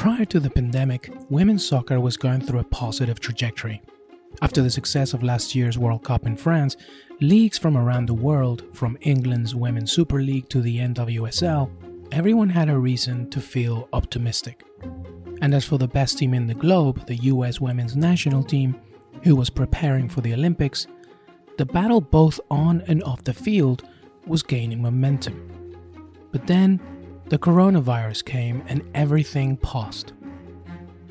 Prior 0.00 0.24
to 0.24 0.40
the 0.40 0.48
pandemic, 0.48 1.12
women's 1.28 1.62
soccer 1.62 2.00
was 2.00 2.16
going 2.16 2.40
through 2.40 2.60
a 2.60 2.64
positive 2.64 3.20
trajectory. 3.20 3.82
After 4.40 4.62
the 4.62 4.70
success 4.70 5.12
of 5.12 5.22
last 5.22 5.54
year's 5.54 5.76
World 5.76 6.04
Cup 6.04 6.24
in 6.24 6.38
France, 6.38 6.78
leagues 7.20 7.58
from 7.58 7.76
around 7.76 8.06
the 8.06 8.14
world, 8.14 8.64
from 8.72 8.96
England's 9.02 9.54
Women's 9.54 9.92
Super 9.92 10.22
League 10.22 10.48
to 10.48 10.62
the 10.62 10.78
NWSL, 10.78 11.70
everyone 12.12 12.48
had 12.48 12.70
a 12.70 12.78
reason 12.78 13.28
to 13.28 13.42
feel 13.42 13.90
optimistic. 13.92 14.64
And 15.42 15.52
as 15.52 15.66
for 15.66 15.76
the 15.76 15.86
best 15.86 16.16
team 16.16 16.32
in 16.32 16.46
the 16.46 16.54
globe, 16.54 17.06
the 17.06 17.16
US 17.16 17.60
women's 17.60 17.94
national 17.94 18.42
team, 18.42 18.80
who 19.22 19.36
was 19.36 19.50
preparing 19.50 20.08
for 20.08 20.22
the 20.22 20.32
Olympics, 20.32 20.86
the 21.58 21.66
battle 21.66 22.00
both 22.00 22.40
on 22.50 22.82
and 22.88 23.02
off 23.02 23.22
the 23.24 23.34
field 23.34 23.82
was 24.26 24.42
gaining 24.42 24.80
momentum. 24.80 25.46
But 26.32 26.46
then, 26.46 26.80
the 27.30 27.38
coronavirus 27.38 28.24
came 28.24 28.62
and 28.66 28.82
everything 28.92 29.56
paused. 29.56 30.12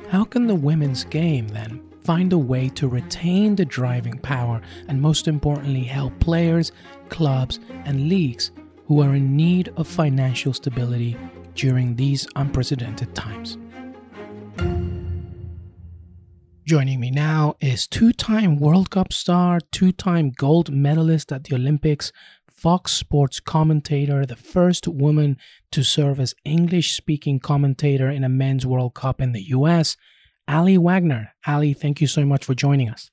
How 0.10 0.26
can 0.26 0.48
the 0.48 0.56
women's 0.56 1.06
game 1.06 1.48
then 1.48 1.82
find 2.04 2.34
a 2.34 2.38
way 2.38 2.68
to 2.70 2.90
retain 2.90 3.56
the 3.56 3.64
driving 3.64 4.18
power 4.18 4.62
and, 4.90 5.02
most 5.02 5.30
importantly, 5.30 5.84
help 5.84 6.20
players, 6.20 6.74
clubs, 7.08 7.60
and 7.86 8.10
leagues 8.10 8.52
who 8.86 9.02
are 9.02 9.16
in 9.16 9.38
need 9.38 9.72
of 9.78 9.88
financial 9.88 10.52
stability 10.52 11.16
during 11.56 11.96
these 11.96 12.28
unprecedented 12.36 13.16
times? 13.16 13.58
Joining 16.66 17.00
me 17.00 17.10
now 17.10 17.56
is 17.62 17.88
two 17.88 18.14
time 18.14 18.60
World 18.60 18.92
Cup 18.92 19.12
star, 19.12 19.60
two 19.72 19.92
time 19.92 20.32
gold 20.32 20.70
medalist 20.70 21.32
at 21.32 21.46
the 21.46 21.56
Olympics, 21.56 22.12
Fox 22.60 22.92
Sports 22.92 23.40
commentator, 23.40 24.26
the 24.26 24.36
first 24.36 24.86
woman 24.86 25.38
to 25.72 25.82
serve 25.82 26.20
as 26.20 26.36
English 26.44 26.92
speaking 26.92 27.40
commentator 27.40 28.10
in 28.10 28.26
a 28.26 28.30
men's 28.30 28.66
World 28.66 28.96
Cup 28.96 29.22
in 29.22 29.32
the 29.32 29.44
US, 29.44 29.96
Aly 30.50 30.78
Wagner. 30.78 31.32
Aly, 31.48 31.72
thank 31.72 32.02
you 32.02 32.08
so 32.08 32.26
much 32.26 32.44
for 32.44 32.54
joining 32.54 32.90
us. 32.90 33.12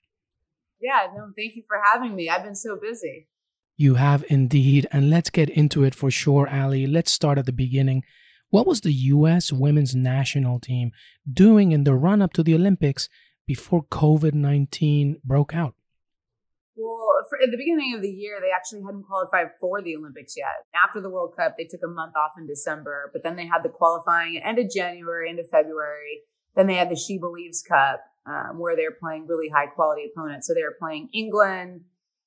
Yeah, 0.81 1.07
no, 1.15 1.31
thank 1.37 1.55
you 1.55 1.63
for 1.69 1.81
having 1.93 2.17
me. 2.17 2.29
I've 2.29 2.43
been 2.43 2.57
so 2.57 2.77
busy. 2.77 3.29
You 3.77 3.95
have 3.95 4.25
indeed. 4.29 4.89
And 4.91 5.11
let's 5.11 5.31
get 5.31 5.49
into 5.49 5.85
it 5.85 5.95
for 5.95 6.11
sure, 6.11 6.49
Aly. 6.49 6.89
Let's 6.89 7.13
start 7.13 7.39
at 7.39 7.47
the 7.47 7.53
beginning. 7.53 8.03
What 8.51 8.67
was 8.67 8.81
the 8.81 8.93
US 8.93 9.53
women's 9.53 9.95
national 9.95 10.59
team 10.59 10.91
doing 11.33 11.71
in 11.71 11.85
the 11.85 11.95
run 11.95 12.21
up 12.21 12.33
to 12.33 12.43
the 12.43 12.55
Olympics 12.57 13.09
before 13.47 13.85
COVID 13.85 14.35
19 14.35 15.21
broke 15.25 15.55
out? 15.55 15.77
For, 17.29 17.41
at 17.43 17.51
the 17.51 17.57
beginning 17.57 17.95
of 17.95 18.03
the 18.03 18.11
year, 18.11 18.39
they 18.41 18.51
actually 18.55 18.83
hadn't 18.83 19.05
qualified 19.05 19.49
for 19.61 19.83
the 19.83 19.97
Olympics 19.97 20.35
yet. 20.37 20.65
After 20.75 21.01
the 21.01 21.11
World 21.11 21.35
Cup, 21.37 21.57
they 21.57 21.65
took 21.65 21.81
a 21.85 21.89
month 21.89 22.15
off 22.17 22.33
in 22.39 22.47
December, 22.47 23.11
but 23.13 23.23
then 23.23 23.37
they 23.37 23.47
had 23.47 23.63
the 23.63 23.69
qualifying 23.69 24.41
end 24.43 24.59
of 24.59 24.71
January, 24.71 25.29
end 25.29 25.39
of 25.39 25.49
February. 25.49 26.23
Then 26.55 26.67
they 26.67 26.75
had 26.75 26.91
the 26.91 26.97
She 26.97 27.19
Believes 27.19 27.63
Cup, 27.63 28.01
um, 28.27 28.59
where 28.59 28.77
they're 28.77 28.97
playing 28.99 29.27
really 29.27 29.49
high 29.49 29.67
quality 29.67 30.03
opponents. 30.11 30.47
So 30.47 30.55
they 30.55 30.63
were 30.63 30.77
playing 30.81 31.09
England, 31.13 31.83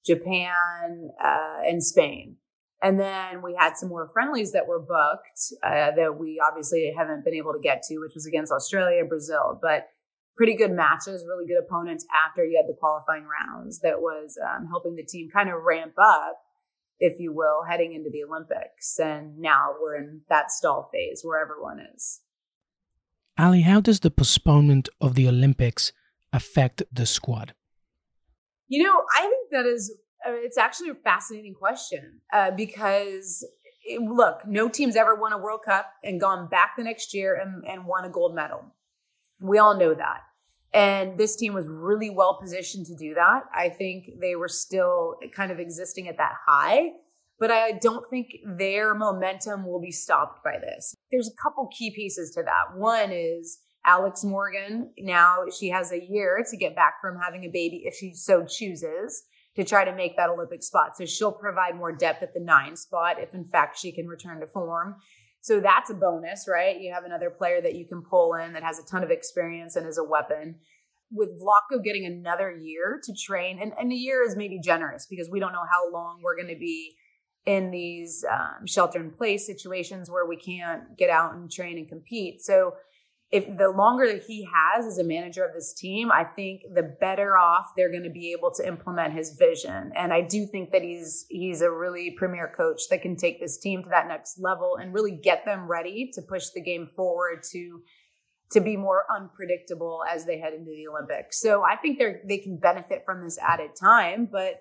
Japan, 0.05 1.09
uh, 1.23 1.61
and 1.65 1.83
Spain. 1.83 2.37
And 2.81 2.99
then 2.99 3.41
we 3.41 3.55
had 3.59 3.75
some 3.75 3.89
more 3.89 4.07
friendlies 4.13 4.53
that 4.53 4.67
were 4.67 4.79
booked 4.79 5.53
uh, 5.63 5.91
that 5.95 6.17
we 6.17 6.41
obviously 6.45 6.93
haven't 6.97 7.25
been 7.25 7.33
able 7.33 7.51
to 7.53 7.59
get 7.59 7.83
to, 7.83 7.99
which 7.99 8.13
was 8.15 8.25
against 8.25 8.53
Australia, 8.53 9.03
Brazil. 9.03 9.59
But 9.61 9.89
pretty 10.39 10.55
good 10.55 10.71
matches, 10.71 11.25
really 11.27 11.45
good 11.45 11.59
opponents 11.59 12.05
after 12.25 12.45
you 12.45 12.55
had 12.55 12.73
the 12.73 12.79
qualifying 12.79 13.25
rounds 13.27 13.81
that 13.81 13.99
was 13.99 14.37
um, 14.41 14.67
helping 14.67 14.95
the 14.95 15.03
team 15.03 15.27
kind 15.29 15.49
of 15.49 15.55
ramp 15.63 15.91
up, 16.01 16.37
if 16.97 17.19
you 17.19 17.33
will, 17.33 17.65
heading 17.69 17.91
into 17.91 18.09
the 18.09 18.23
Olympics. 18.23 18.97
And 18.99 19.37
now 19.37 19.73
we're 19.81 19.97
in 19.97 20.21
that 20.29 20.49
stall 20.49 20.89
phase 20.93 21.23
where 21.25 21.41
everyone 21.41 21.81
is. 21.93 22.21
Aly, 23.37 23.63
how 23.63 23.81
does 23.81 23.99
the 23.99 24.09
postponement 24.09 24.87
of 25.01 25.15
the 25.15 25.27
Olympics 25.27 25.91
affect 26.31 26.83
the 26.89 27.05
squad? 27.05 27.53
You 28.69 28.85
know, 28.85 29.03
I 29.13 29.23
think 29.23 29.51
that 29.51 29.65
is, 29.65 29.93
uh, 30.25 30.31
it's 30.35 30.57
actually 30.57 30.87
a 30.87 30.95
fascinating 30.95 31.53
question 31.53 32.21
uh, 32.31 32.51
because 32.51 33.45
it, 33.83 34.01
look, 34.01 34.47
no 34.47 34.69
team's 34.69 34.95
ever 34.95 35.15
won 35.15 35.33
a 35.33 35.37
World 35.37 35.63
Cup 35.65 35.91
and 36.01 36.17
gone 36.17 36.47
back 36.47 36.77
the 36.77 36.83
next 36.85 37.13
year 37.13 37.35
and, 37.35 37.65
and 37.65 37.85
won 37.85 38.05
a 38.05 38.09
gold 38.09 38.33
medal. 38.33 38.73
We 39.41 39.57
all 39.57 39.77
know 39.77 39.93
that. 39.93 40.21
And 40.73 41.17
this 41.17 41.35
team 41.35 41.53
was 41.53 41.67
really 41.67 42.09
well 42.09 42.37
positioned 42.39 42.85
to 42.87 42.95
do 42.95 43.15
that. 43.15 43.43
I 43.53 43.69
think 43.69 44.19
they 44.21 44.35
were 44.35 44.47
still 44.47 45.15
kind 45.35 45.51
of 45.51 45.59
existing 45.59 46.07
at 46.07 46.17
that 46.17 46.33
high, 46.47 46.89
but 47.39 47.49
I 47.49 47.71
don't 47.71 48.07
think 48.09 48.27
their 48.45 48.93
momentum 48.93 49.65
will 49.65 49.81
be 49.81 49.91
stopped 49.91 50.43
by 50.43 50.57
this. 50.59 50.95
There's 51.11 51.27
a 51.27 51.41
couple 51.43 51.69
key 51.75 51.91
pieces 51.95 52.31
to 52.35 52.43
that. 52.43 52.77
One 52.77 53.11
is 53.11 53.59
Alex 53.85 54.23
Morgan. 54.23 54.91
Now 54.99 55.45
she 55.57 55.69
has 55.69 55.91
a 55.91 56.03
year 56.03 56.45
to 56.49 56.57
get 56.57 56.75
back 56.75 56.95
from 57.01 57.17
having 57.19 57.45
a 57.45 57.49
baby 57.49 57.83
if 57.85 57.95
she 57.95 58.13
so 58.13 58.45
chooses 58.45 59.23
to 59.55 59.63
try 59.63 59.83
to 59.83 59.95
make 59.95 60.15
that 60.15 60.29
Olympic 60.29 60.61
spot. 60.63 60.95
So 60.95 61.05
she'll 61.05 61.31
provide 61.31 61.75
more 61.75 61.91
depth 61.91 62.21
at 62.21 62.33
the 62.33 62.39
nine 62.39 62.75
spot 62.75 63.17
if, 63.19 63.33
in 63.33 63.45
fact, 63.45 63.79
she 63.79 63.91
can 63.91 64.07
return 64.07 64.39
to 64.41 64.47
form. 64.47 64.95
So 65.41 65.59
that's 65.59 65.89
a 65.89 65.93
bonus, 65.93 66.45
right? 66.47 66.79
You 66.79 66.93
have 66.93 67.05
another 67.05 67.29
player 67.29 67.61
that 67.61 67.75
you 67.75 67.85
can 67.85 68.01
pull 68.01 68.33
in 68.33 68.53
that 68.53 68.63
has 68.63 68.79
a 68.79 68.85
ton 68.85 69.03
of 69.03 69.11
experience 69.11 69.75
and 69.75 69.87
is 69.87 69.97
a 69.97 70.03
weapon. 70.03 70.55
With 71.11 71.29
Vlatko 71.41 71.83
getting 71.83 72.05
another 72.05 72.51
year 72.51 72.99
to 73.03 73.13
train, 73.13 73.59
and, 73.59 73.73
and 73.79 73.91
a 73.91 73.95
year 73.95 74.21
is 74.23 74.35
maybe 74.35 74.59
generous 74.59 75.07
because 75.09 75.29
we 75.31 75.39
don't 75.39 75.53
know 75.53 75.65
how 75.71 75.91
long 75.91 76.19
we're 76.21 76.35
going 76.35 76.53
to 76.53 76.59
be 76.59 76.95
in 77.45 77.71
these 77.71 78.23
um, 78.31 78.67
shelter 78.67 78.99
in 78.99 79.09
place 79.09 79.45
situations 79.45 80.11
where 80.11 80.27
we 80.27 80.35
can't 80.37 80.97
get 80.97 81.09
out 81.09 81.33
and 81.33 81.49
train 81.49 81.77
and 81.77 81.89
compete. 81.89 82.41
So 82.41 82.73
if 83.31 83.45
the 83.57 83.69
longer 83.69 84.07
that 84.07 84.23
he 84.23 84.47
has 84.51 84.87
as 84.87 84.97
a 84.97 85.03
manager 85.03 85.45
of 85.45 85.53
this 85.53 85.73
team, 85.73 86.11
I 86.11 86.23
think 86.23 86.61
the 86.73 86.81
better 86.81 87.37
off 87.37 87.73
they're 87.77 87.91
going 87.91 88.03
to 88.03 88.09
be 88.09 88.35
able 88.37 88.51
to 88.55 88.67
implement 88.67 89.13
his 89.13 89.35
vision. 89.37 89.91
And 89.95 90.11
I 90.11 90.21
do 90.21 90.47
think 90.47 90.71
that 90.71 90.81
he's 90.81 91.25
he's 91.29 91.61
a 91.61 91.69
really 91.69 92.11
premier 92.17 92.51
coach 92.55 92.81
that 92.89 93.03
can 93.03 93.15
take 93.15 93.39
this 93.39 93.59
team 93.59 93.83
to 93.83 93.89
that 93.89 94.07
next 94.07 94.39
level 94.39 94.77
and 94.81 94.93
really 94.93 95.11
get 95.11 95.45
them 95.45 95.67
ready 95.67 96.09
to 96.13 96.21
push 96.23 96.47
the 96.55 96.61
game 96.61 96.87
forward 96.95 97.43
to 97.51 97.81
to 98.51 98.61
be 98.61 98.75
more 98.75 99.03
unpredictable 99.15 100.01
as 100.11 100.25
they 100.25 100.39
head 100.39 100.53
into 100.53 100.71
the 100.71 100.87
Olympics. 100.87 101.39
So 101.39 101.63
I 101.63 101.75
think 101.75 101.99
they're 101.99 102.21
they 102.27 102.39
can 102.39 102.57
benefit 102.57 103.03
from 103.05 103.23
this 103.23 103.37
added 103.37 103.71
time, 103.79 104.27
but 104.31 104.59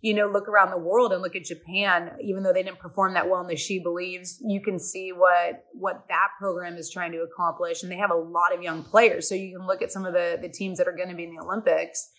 you 0.00 0.14
know, 0.14 0.28
look 0.28 0.48
around 0.48 0.70
the 0.70 0.78
world 0.78 1.12
and 1.12 1.22
look 1.22 1.34
at 1.34 1.44
Japan, 1.44 2.12
even 2.22 2.42
though 2.42 2.52
they 2.52 2.62
didn't 2.62 2.78
perform 2.78 3.14
that 3.14 3.28
well 3.28 3.40
in 3.40 3.48
the 3.48 3.56
She 3.56 3.80
Believes, 3.80 4.38
you 4.40 4.60
can 4.60 4.78
see 4.78 5.10
what 5.10 5.64
what 5.72 6.04
that 6.08 6.28
program 6.38 6.76
is 6.76 6.90
trying 6.90 7.12
to 7.12 7.18
accomplish. 7.18 7.82
And 7.82 7.90
they 7.90 7.96
have 7.96 8.10
a 8.10 8.14
lot 8.14 8.54
of 8.54 8.62
young 8.62 8.84
players. 8.84 9.28
So 9.28 9.34
you 9.34 9.56
can 9.56 9.66
look 9.66 9.82
at 9.82 9.90
some 9.90 10.04
of 10.04 10.12
the, 10.12 10.38
the 10.40 10.48
teams 10.48 10.78
that 10.78 10.86
are 10.86 10.96
going 10.96 11.08
to 11.08 11.16
be 11.16 11.24
in 11.24 11.34
the 11.34 11.42
Olympics 11.42 12.10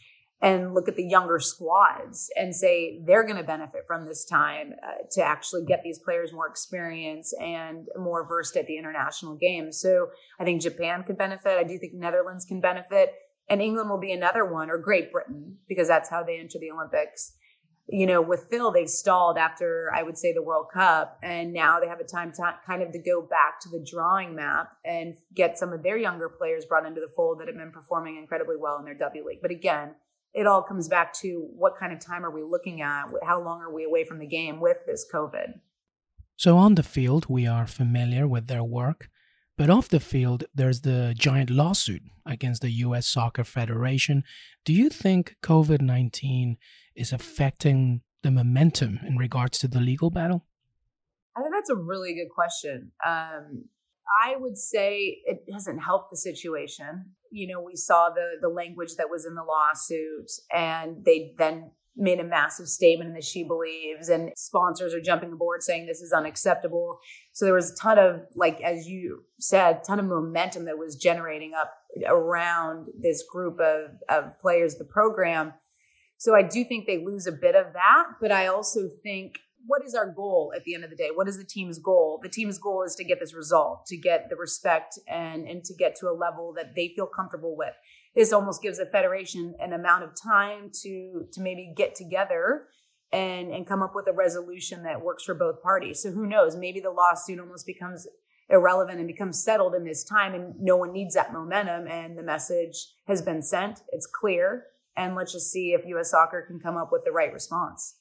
and 0.42 0.74
look 0.74 0.88
at 0.88 0.96
the 0.96 1.04
younger 1.04 1.40
squads 1.40 2.30
and 2.38 2.56
say 2.56 3.02
they're 3.06 3.26
going 3.26 3.38
to 3.38 3.44
benefit 3.44 3.82
from 3.88 4.06
this 4.06 4.26
time 4.26 4.72
uh, 4.84 5.04
to 5.12 5.22
actually 5.22 5.66
get 5.66 5.82
these 5.84 6.00
players 6.00 6.32
more 6.32 6.48
experience 6.48 7.34
and 7.42 7.88
more 7.98 8.26
versed 8.28 8.56
at 8.56 8.66
the 8.66 8.78
international 8.78 9.36
games. 9.36 9.80
So 9.82 10.08
I 10.40 10.46
think 10.46 10.62
Japan 10.62 11.04
could 11.04 11.18
benefit. 11.18 11.58
I 11.58 11.64
do 11.64 11.78
think 11.78 11.94
Netherlands 11.94 12.46
can 12.46 12.62
benefit. 12.62 13.14
And 13.50 13.62
England 13.62 13.90
will 13.90 14.00
be 14.00 14.12
another 14.12 14.46
one, 14.46 14.70
or 14.70 14.78
Great 14.78 15.12
Britain, 15.12 15.58
because 15.68 15.88
that's 15.88 16.10
how 16.10 16.24
they 16.24 16.38
enter 16.38 16.60
the 16.60 16.70
Olympics 16.70 17.34
you 17.92 18.06
know, 18.06 18.22
with 18.22 18.46
Phil, 18.50 18.72
they've 18.72 18.90
stalled 18.90 19.38
after 19.38 19.92
I 19.94 20.04
would 20.04 20.18
say 20.18 20.32
the 20.34 20.44
World 20.44 20.68
Cup, 20.72 21.18
and 21.24 21.52
now 21.52 21.80
they 21.80 21.88
have 21.88 22.00
a 22.00 22.04
time 22.04 22.32
to 22.34 22.56
kind 22.66 22.84
of 22.84 22.92
to 22.92 23.00
go 23.00 23.22
back 23.22 23.60
to 23.62 23.70
the 23.70 23.84
drawing 23.84 24.36
map 24.36 24.74
and 24.86 25.16
get 25.34 25.58
some 25.58 25.74
of 25.74 25.82
their 25.82 25.98
younger 25.98 26.30
players 26.30 26.66
brought 26.66 26.86
into 26.86 27.02
the 27.02 27.12
fold 27.16 27.40
that 27.40 27.48
have 27.48 27.58
been 27.58 27.72
performing 27.72 28.18
incredibly 28.18 28.56
well 28.58 28.78
in 28.78 28.86
their 28.86 28.94
W 28.94 29.26
League. 29.26 29.40
But 29.42 29.52
again, 29.52 29.96
it 30.34 30.46
all 30.46 30.62
comes 30.62 30.88
back 30.88 31.14
to 31.22 31.48
what 31.56 31.78
kind 31.80 31.92
of 31.92 32.00
time 32.00 32.24
are 32.24 32.32
we 32.32 32.44
looking 32.44 32.82
at? 32.82 33.06
How 33.26 33.42
long 33.44 33.62
are 33.62 33.74
we 33.74 33.84
away 33.84 34.06
from 34.06 34.20
the 34.20 34.28
game 34.28 34.60
with 34.60 34.78
this 34.86 35.06
COVID? 35.12 35.60
So 36.36 36.58
on 36.58 36.76
the 36.76 36.84
field, 36.84 37.26
we 37.28 37.48
are 37.48 37.66
familiar 37.68 38.28
with 38.28 38.48
their 38.48 38.64
work. 38.64 39.10
But 39.58 39.70
off 39.70 39.90
the 39.90 40.00
field, 40.00 40.46
there's 40.56 40.82
the 40.82 41.14
giant 41.18 41.50
lawsuit 41.50 42.04
against 42.26 42.62
the 42.62 42.72
U.S. 42.72 43.08
Soccer 43.08 43.44
Federation. 43.44 44.24
Do 44.64 44.72
you 44.72 44.90
think 44.90 45.36
COVID 45.44 45.82
19 45.82 46.58
is 47.00 47.14
affecting 47.14 48.02
the 48.22 48.30
momentum 48.30 49.00
in 49.08 49.18
regards 49.18 49.58
to 49.60 49.68
the 49.68 49.80
legal 49.80 50.10
battle? 50.10 50.46
I 51.36 51.42
think 51.42 51.54
that's 51.54 51.70
a 51.70 51.76
really 51.76 52.14
good 52.14 52.30
question. 52.30 52.92
Um, 53.06 53.66
I 54.24 54.36
would 54.38 54.58
say 54.58 55.20
it 55.24 55.44
hasn't 55.52 55.82
helped 55.82 56.12
the 56.12 56.18
situation. 56.18 57.12
You 57.32 57.48
know, 57.48 57.62
we 57.62 57.76
saw 57.76 58.10
the 58.10 58.38
the 58.42 58.50
language 58.50 58.96
that 58.98 59.10
was 59.10 59.26
in 59.26 59.36
the 59.36 59.44
lawsuit, 59.44 60.32
and 60.54 61.06
they 61.06 61.34
then 61.38 61.72
made 61.96 62.20
a 62.20 62.24
massive 62.24 62.68
statement 62.68 63.10
in 63.10 63.14
the 63.14 63.22
She 63.22 63.44
Believes, 63.44 64.10
and 64.10 64.32
sponsors 64.36 64.94
are 64.94 65.02
jumping 65.02 65.32
aboard 65.32 65.64
saying 65.64 65.86
this 65.86 66.02
is 66.02 66.12
unacceptable. 66.12 67.00
So 67.34 67.46
there 67.46 67.54
was 67.54 67.72
a 67.72 67.76
ton 67.76 68.00
of, 68.00 68.22
like 68.36 68.60
as 68.62 68.88
you 68.88 69.26
said, 69.40 69.84
ton 69.84 70.00
of 70.00 70.06
momentum 70.06 70.66
that 70.66 70.78
was 70.78 70.96
generating 70.96 71.54
up 71.54 71.74
around 72.08 72.88
this 73.00 73.24
group 73.32 73.60
of 73.60 73.92
of 74.10 74.40
players, 74.40 74.76
the 74.76 74.86
program. 74.86 75.54
So 76.20 76.36
I 76.36 76.42
do 76.42 76.66
think 76.66 76.86
they 76.86 76.98
lose 76.98 77.28
a 77.28 77.32
bit 77.32 77.56
of 77.56 77.72
that, 77.74 78.04
but 78.20 78.30
I 78.30 78.48
also 78.48 78.90
think 79.04 79.40
what 79.66 79.86
is 79.86 79.96
our 79.96 80.12
goal 80.12 80.52
at 80.54 80.66
the 80.66 80.76
end 80.76 80.84
of 80.84 80.90
the 80.90 80.96
day? 80.96 81.10
What 81.14 81.30
is 81.30 81.38
the 81.38 81.46
team's 81.46 81.80
goal? 81.80 82.20
The 82.22 82.28
team's 82.28 82.58
goal 82.58 82.84
is 82.84 82.94
to 82.96 83.06
get 83.06 83.22
this 83.22 83.34
result, 83.34 83.86
to 83.88 83.96
get 83.96 84.30
the 84.30 84.36
respect 84.36 85.00
and 85.08 85.48
and 85.48 85.64
to 85.64 85.74
get 85.74 85.96
to 85.98 86.10
a 86.10 86.12
level 86.12 86.54
that 86.58 86.76
they 86.76 86.90
feel 86.94 87.08
comfortable 87.08 87.56
with. 87.56 87.74
This 88.16 88.34
almost 88.34 88.62
gives 88.62 88.80
the 88.80 88.86
federation 88.86 89.56
an 89.60 89.72
amount 89.72 90.04
of 90.04 90.12
time 90.22 90.72
to 90.82 91.26
to 91.32 91.42
maybe 91.42 91.74
get 91.74 91.96
together 91.96 92.66
and 93.14 93.54
and 93.54 93.66
come 93.66 93.82
up 93.82 93.96
with 93.96 94.08
a 94.08 94.14
resolution 94.14 94.84
that 94.84 95.02
works 95.02 95.24
for 95.24 95.34
both 95.34 95.64
parties. 95.64 96.04
So 96.04 96.12
who 96.12 96.28
knows? 96.28 96.58
Maybe 96.58 96.82
the 96.82 96.92
lawsuit 96.92 97.40
almost 97.40 97.66
becomes 97.66 98.08
irrelevant 98.50 98.98
and 98.98 99.08
becomes 99.08 99.42
settled 99.42 99.74
in 99.74 99.86
this 99.86 100.04
time 100.04 100.34
and 100.34 100.60
no 100.60 100.76
one 100.76 100.92
needs 100.92 101.16
that 101.16 101.32
momentum 101.32 101.88
and 101.88 102.18
the 102.18 102.24
message 102.24 102.88
has 103.08 103.22
been 103.22 103.42
sent. 103.42 103.84
It's 103.94 104.08
clear 104.08 104.66
and 105.00 105.16
let's 105.16 105.32
just 105.32 105.50
see 105.50 105.72
if 105.74 105.86
US 105.86 106.12
Soccer 106.12 106.42
can 106.46 106.60
come 106.60 106.76
up 106.76 106.92
with 106.92 107.06
the 107.06 107.12
right 107.12 107.32
response. 107.32 107.96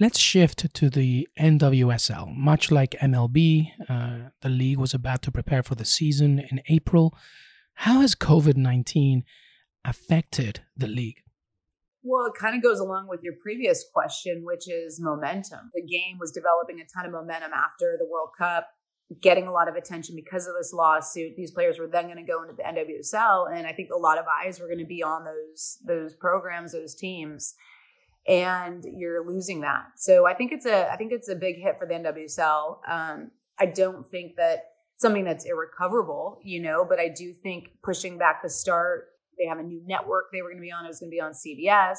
Let's 0.00 0.18
shift 0.18 0.74
to 0.74 0.90
the 0.90 1.28
NWSL. 1.38 2.34
Much 2.34 2.72
like 2.72 2.96
MLB, 3.00 3.68
uh, 3.88 4.30
the 4.40 4.48
league 4.48 4.78
was 4.78 4.94
about 4.94 5.22
to 5.22 5.30
prepare 5.30 5.62
for 5.62 5.76
the 5.76 5.84
season 5.84 6.40
in 6.50 6.62
April. 6.68 7.14
How 7.74 8.00
has 8.00 8.14
COVID 8.14 8.56
19 8.56 9.24
affected 9.84 10.62
the 10.76 10.88
league? 10.88 11.20
Well, 12.02 12.26
it 12.26 12.34
kind 12.38 12.56
of 12.56 12.62
goes 12.62 12.80
along 12.80 13.08
with 13.08 13.20
your 13.22 13.34
previous 13.40 13.84
question, 13.92 14.42
which 14.44 14.68
is 14.68 15.00
momentum. 15.00 15.70
The 15.74 15.82
game 15.82 16.18
was 16.18 16.32
developing 16.32 16.80
a 16.80 16.84
ton 16.84 17.06
of 17.06 17.12
momentum 17.12 17.52
after 17.52 17.96
the 17.98 18.06
World 18.10 18.30
Cup 18.36 18.68
getting 19.20 19.46
a 19.46 19.52
lot 19.52 19.68
of 19.68 19.74
attention 19.74 20.16
because 20.16 20.46
of 20.46 20.54
this 20.58 20.72
lawsuit. 20.72 21.36
These 21.36 21.50
players 21.50 21.78
were 21.78 21.86
then 21.86 22.04
going 22.04 22.16
to 22.16 22.22
go 22.22 22.42
into 22.42 22.54
the 22.54 22.62
NWSL, 22.62 23.54
and 23.54 23.66
I 23.66 23.72
think 23.72 23.90
a 23.94 23.98
lot 23.98 24.18
of 24.18 24.24
eyes 24.26 24.60
were 24.60 24.66
going 24.66 24.78
to 24.78 24.86
be 24.86 25.02
on 25.02 25.24
those 25.24 25.78
those 25.84 26.14
programs, 26.14 26.72
those 26.72 26.94
teams, 26.94 27.54
and 28.26 28.84
you're 28.84 29.26
losing 29.26 29.60
that. 29.60 29.84
So 29.96 30.26
I 30.26 30.34
think 30.34 30.52
it's 30.52 30.66
a 30.66 30.90
I 30.90 30.96
think 30.96 31.12
it's 31.12 31.28
a 31.28 31.34
big 31.34 31.56
hit 31.56 31.78
for 31.78 31.86
the 31.86 31.94
NWSL. 31.94 32.78
Um, 32.88 33.30
I 33.58 33.66
don't 33.66 34.06
think 34.06 34.36
that 34.36 34.64
something 34.96 35.24
that's 35.24 35.44
irrecoverable, 35.44 36.38
you 36.42 36.60
know, 36.60 36.84
but 36.88 36.98
I 36.98 37.08
do 37.08 37.32
think 37.32 37.70
pushing 37.82 38.18
back 38.18 38.42
the 38.42 38.50
start. 38.50 39.08
They 39.38 39.46
have 39.46 39.58
a 39.58 39.64
new 39.64 39.82
network 39.84 40.26
they 40.32 40.42
were 40.42 40.50
going 40.50 40.58
to 40.58 40.62
be 40.62 40.70
on. 40.70 40.84
It 40.84 40.88
was 40.88 41.00
going 41.00 41.10
to 41.10 41.14
be 41.14 41.20
on 41.20 41.32
CBS 41.32 41.98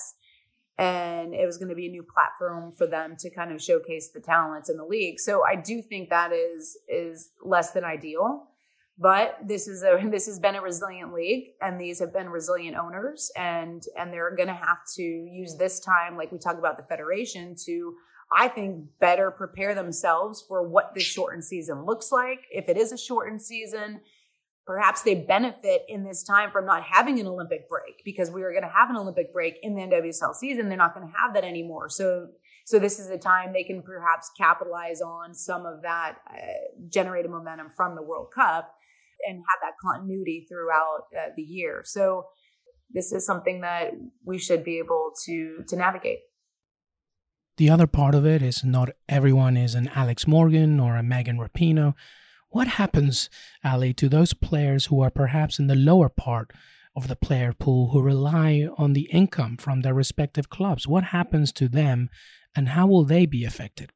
and 0.77 1.33
it 1.33 1.45
was 1.45 1.57
going 1.57 1.69
to 1.69 1.75
be 1.75 1.87
a 1.87 1.91
new 1.91 2.03
platform 2.03 2.71
for 2.71 2.85
them 2.85 3.15
to 3.19 3.29
kind 3.29 3.51
of 3.51 3.61
showcase 3.61 4.09
the 4.09 4.19
talents 4.19 4.69
in 4.69 4.77
the 4.77 4.83
league. 4.83 5.19
So 5.19 5.43
I 5.45 5.55
do 5.55 5.81
think 5.81 6.09
that 6.09 6.31
is 6.31 6.77
is 6.87 7.31
less 7.43 7.71
than 7.71 7.83
ideal. 7.83 8.47
But 8.97 9.37
this 9.45 9.67
is 9.67 9.83
a 9.83 9.99
this 10.09 10.25
has 10.25 10.39
been 10.39 10.55
a 10.55 10.61
resilient 10.61 11.13
league, 11.13 11.51
and 11.61 11.79
these 11.79 11.99
have 11.99 12.13
been 12.13 12.29
resilient 12.29 12.77
owners, 12.77 13.31
and 13.35 13.83
and 13.97 14.11
they're 14.11 14.35
going 14.35 14.49
to 14.49 14.53
have 14.53 14.79
to 14.95 15.03
use 15.03 15.55
this 15.57 15.79
time, 15.79 16.17
like 16.17 16.31
we 16.31 16.39
talk 16.39 16.57
about 16.57 16.77
the 16.77 16.83
federation, 16.83 17.55
to 17.65 17.95
I 18.31 18.47
think 18.47 18.85
better 18.99 19.31
prepare 19.31 19.75
themselves 19.75 20.43
for 20.47 20.67
what 20.67 20.93
this 20.95 21.03
shortened 21.03 21.43
season 21.43 21.85
looks 21.85 22.11
like. 22.11 22.39
If 22.51 22.69
it 22.69 22.77
is 22.77 22.91
a 22.91 22.97
shortened 22.97 23.41
season, 23.41 24.01
perhaps 24.65 25.03
they 25.03 25.15
benefit 25.15 25.83
in 25.87 26.03
this 26.03 26.23
time 26.23 26.51
from 26.51 26.65
not 26.65 26.83
having 26.83 27.19
an 27.19 27.27
Olympic 27.27 27.69
break 27.69 28.01
because 28.03 28.31
we 28.31 28.41
are 28.43 28.51
going 28.51 28.63
to 28.63 28.69
have 28.69 28.89
an 28.89 28.95
Olympic 28.95 29.31
break 29.31 29.59
in 29.61 29.75
the 29.75 29.81
NWSL 29.81 30.33
season. 30.33 30.69
They're 30.69 30.77
not 30.77 30.95
going 30.95 31.07
to 31.07 31.13
have 31.17 31.33
that 31.35 31.43
anymore. 31.43 31.89
So, 31.89 32.27
so 32.65 32.79
this 32.79 32.99
is 32.99 33.09
a 33.09 33.17
time 33.17 33.53
they 33.53 33.63
can 33.63 33.83
perhaps 33.83 34.31
capitalize 34.37 35.01
on 35.01 35.33
some 35.35 35.65
of 35.65 35.83
that 35.83 36.17
uh, 36.29 36.35
generated 36.89 37.29
momentum 37.29 37.69
from 37.75 37.95
the 37.95 38.01
World 38.01 38.29
Cup 38.33 38.73
and 39.27 39.37
have 39.37 39.59
that 39.61 39.73
continuity 39.83 40.47
throughout 40.49 41.03
uh, 41.15 41.29
the 41.35 41.43
year. 41.43 41.81
So, 41.85 42.25
this 42.91 43.11
is 43.11 43.25
something 43.25 43.61
that 43.61 43.91
we 44.23 44.37
should 44.37 44.63
be 44.63 44.77
able 44.77 45.11
to 45.25 45.63
to 45.67 45.75
navigate. 45.75 46.19
The 47.57 47.69
other 47.69 47.87
part 47.87 48.15
of 48.15 48.25
it 48.25 48.41
is 48.41 48.63
not 48.63 48.89
everyone 49.09 49.57
is 49.57 49.75
an 49.75 49.89
Alex 49.95 50.27
Morgan 50.27 50.79
or 50.79 50.95
a 50.95 51.03
Megan 51.03 51.37
Rapinoe 51.37 51.93
what 52.55 52.67
happens, 52.69 53.29
Aly, 53.65 53.91
to 53.95 54.07
those 54.07 54.33
players 54.33 54.85
who 54.85 55.01
are 55.01 55.09
perhaps 55.09 55.59
in 55.59 55.67
the 55.67 55.75
lower 55.75 56.07
part 56.07 56.53
of 56.95 57.09
the 57.09 57.15
player 57.17 57.51
pool 57.51 57.89
who 57.89 58.01
rely 58.01 58.65
on 58.77 58.93
the 58.93 59.09
income 59.11 59.57
from 59.57 59.81
their 59.81 59.93
respective 59.93 60.49
clubs? 60.49 60.87
What 60.87 61.03
happens 61.03 61.51
to 61.51 61.67
them 61.67 62.09
and 62.55 62.69
how 62.69 62.87
will 62.87 63.03
they 63.03 63.25
be 63.25 63.43
affected? 63.43 63.91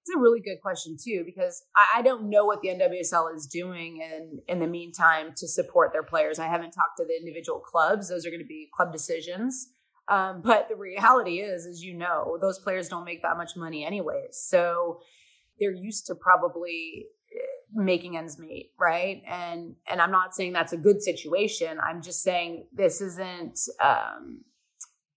It's 0.00 0.16
a 0.16 0.18
really 0.18 0.40
good 0.40 0.62
question 0.62 0.96
too, 0.98 1.24
because 1.26 1.62
I, 1.94 2.00
don't 2.00 2.30
know 2.30 2.46
what 2.46 2.62
the 2.62 2.68
NWSL 2.68 3.36
is 3.36 3.46
doing 3.46 4.00
in 4.00 4.38
in 4.48 4.60
the 4.60 4.66
meantime 4.66 5.34
to 5.36 5.46
support 5.46 5.92
their 5.92 6.02
players. 6.02 6.38
I 6.38 6.46
haven't 6.46 6.70
talked 6.70 6.96
to 6.96 7.04
the 7.04 7.18
individual 7.20 7.60
clubs; 7.60 8.08
those 8.08 8.24
are 8.24 8.30
going 8.30 8.40
to 8.40 8.46
be 8.46 8.70
club 8.74 8.94
decisions. 8.94 9.68
Um, 10.08 10.40
but 10.50 10.70
the 10.70 10.76
reality 10.76 11.40
is, 11.40 11.66
as 11.66 11.82
you 11.82 11.92
know, 11.92 12.38
those 12.40 12.58
players 12.58 12.88
don't 12.88 13.04
make 13.04 13.20
that 13.20 13.36
much 13.36 13.56
money 13.56 13.84
anyways. 13.84 14.40
So 14.40 15.00
they're 15.60 15.70
used 15.70 16.06
to 16.06 16.14
probably 16.14 17.08
making 17.74 18.16
ends 18.16 18.38
meet 18.38 18.72
right 18.78 19.22
and 19.26 19.74
and 19.90 20.00
i'm 20.00 20.10
not 20.10 20.34
saying 20.34 20.52
that's 20.54 20.72
a 20.72 20.76
good 20.76 21.02
situation 21.02 21.78
i'm 21.86 22.00
just 22.00 22.22
saying 22.22 22.66
this 22.72 23.00
isn't 23.02 23.58
um 23.82 24.40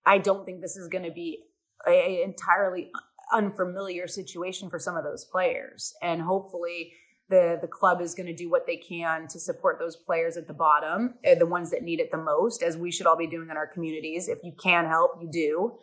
I 0.05 0.17
don't 0.17 0.45
think 0.45 0.61
this 0.61 0.75
is 0.75 0.87
going 0.87 1.03
to 1.03 1.11
be 1.11 1.43
a, 1.87 2.23
entirely 2.23 2.91
unfamiliar 3.33 4.07
situation 4.07 4.69
for 4.69 4.79
some 4.79 4.97
of 4.97 5.03
those 5.03 5.25
players. 5.25 5.93
And 6.01 6.21
hopefully, 6.21 6.93
the 7.29 7.57
the 7.61 7.67
club 7.67 8.01
is 8.01 8.13
going 8.13 8.27
to 8.27 8.35
do 8.35 8.49
what 8.49 8.67
they 8.67 8.75
can 8.75 9.27
to 9.29 9.39
support 9.39 9.79
those 9.79 9.95
players 9.95 10.35
at 10.37 10.47
the 10.47 10.53
bottom, 10.53 11.15
eh, 11.23 11.35
the 11.35 11.45
ones 11.45 11.71
that 11.71 11.83
need 11.83 11.99
it 11.99 12.11
the 12.11 12.17
most, 12.17 12.61
as 12.61 12.77
we 12.77 12.91
should 12.91 13.05
all 13.05 13.17
be 13.17 13.27
doing 13.27 13.49
in 13.49 13.57
our 13.57 13.67
communities. 13.67 14.27
If 14.27 14.39
you 14.43 14.53
can 14.61 14.85
help, 14.85 15.11
you 15.21 15.29
do. 15.31 15.77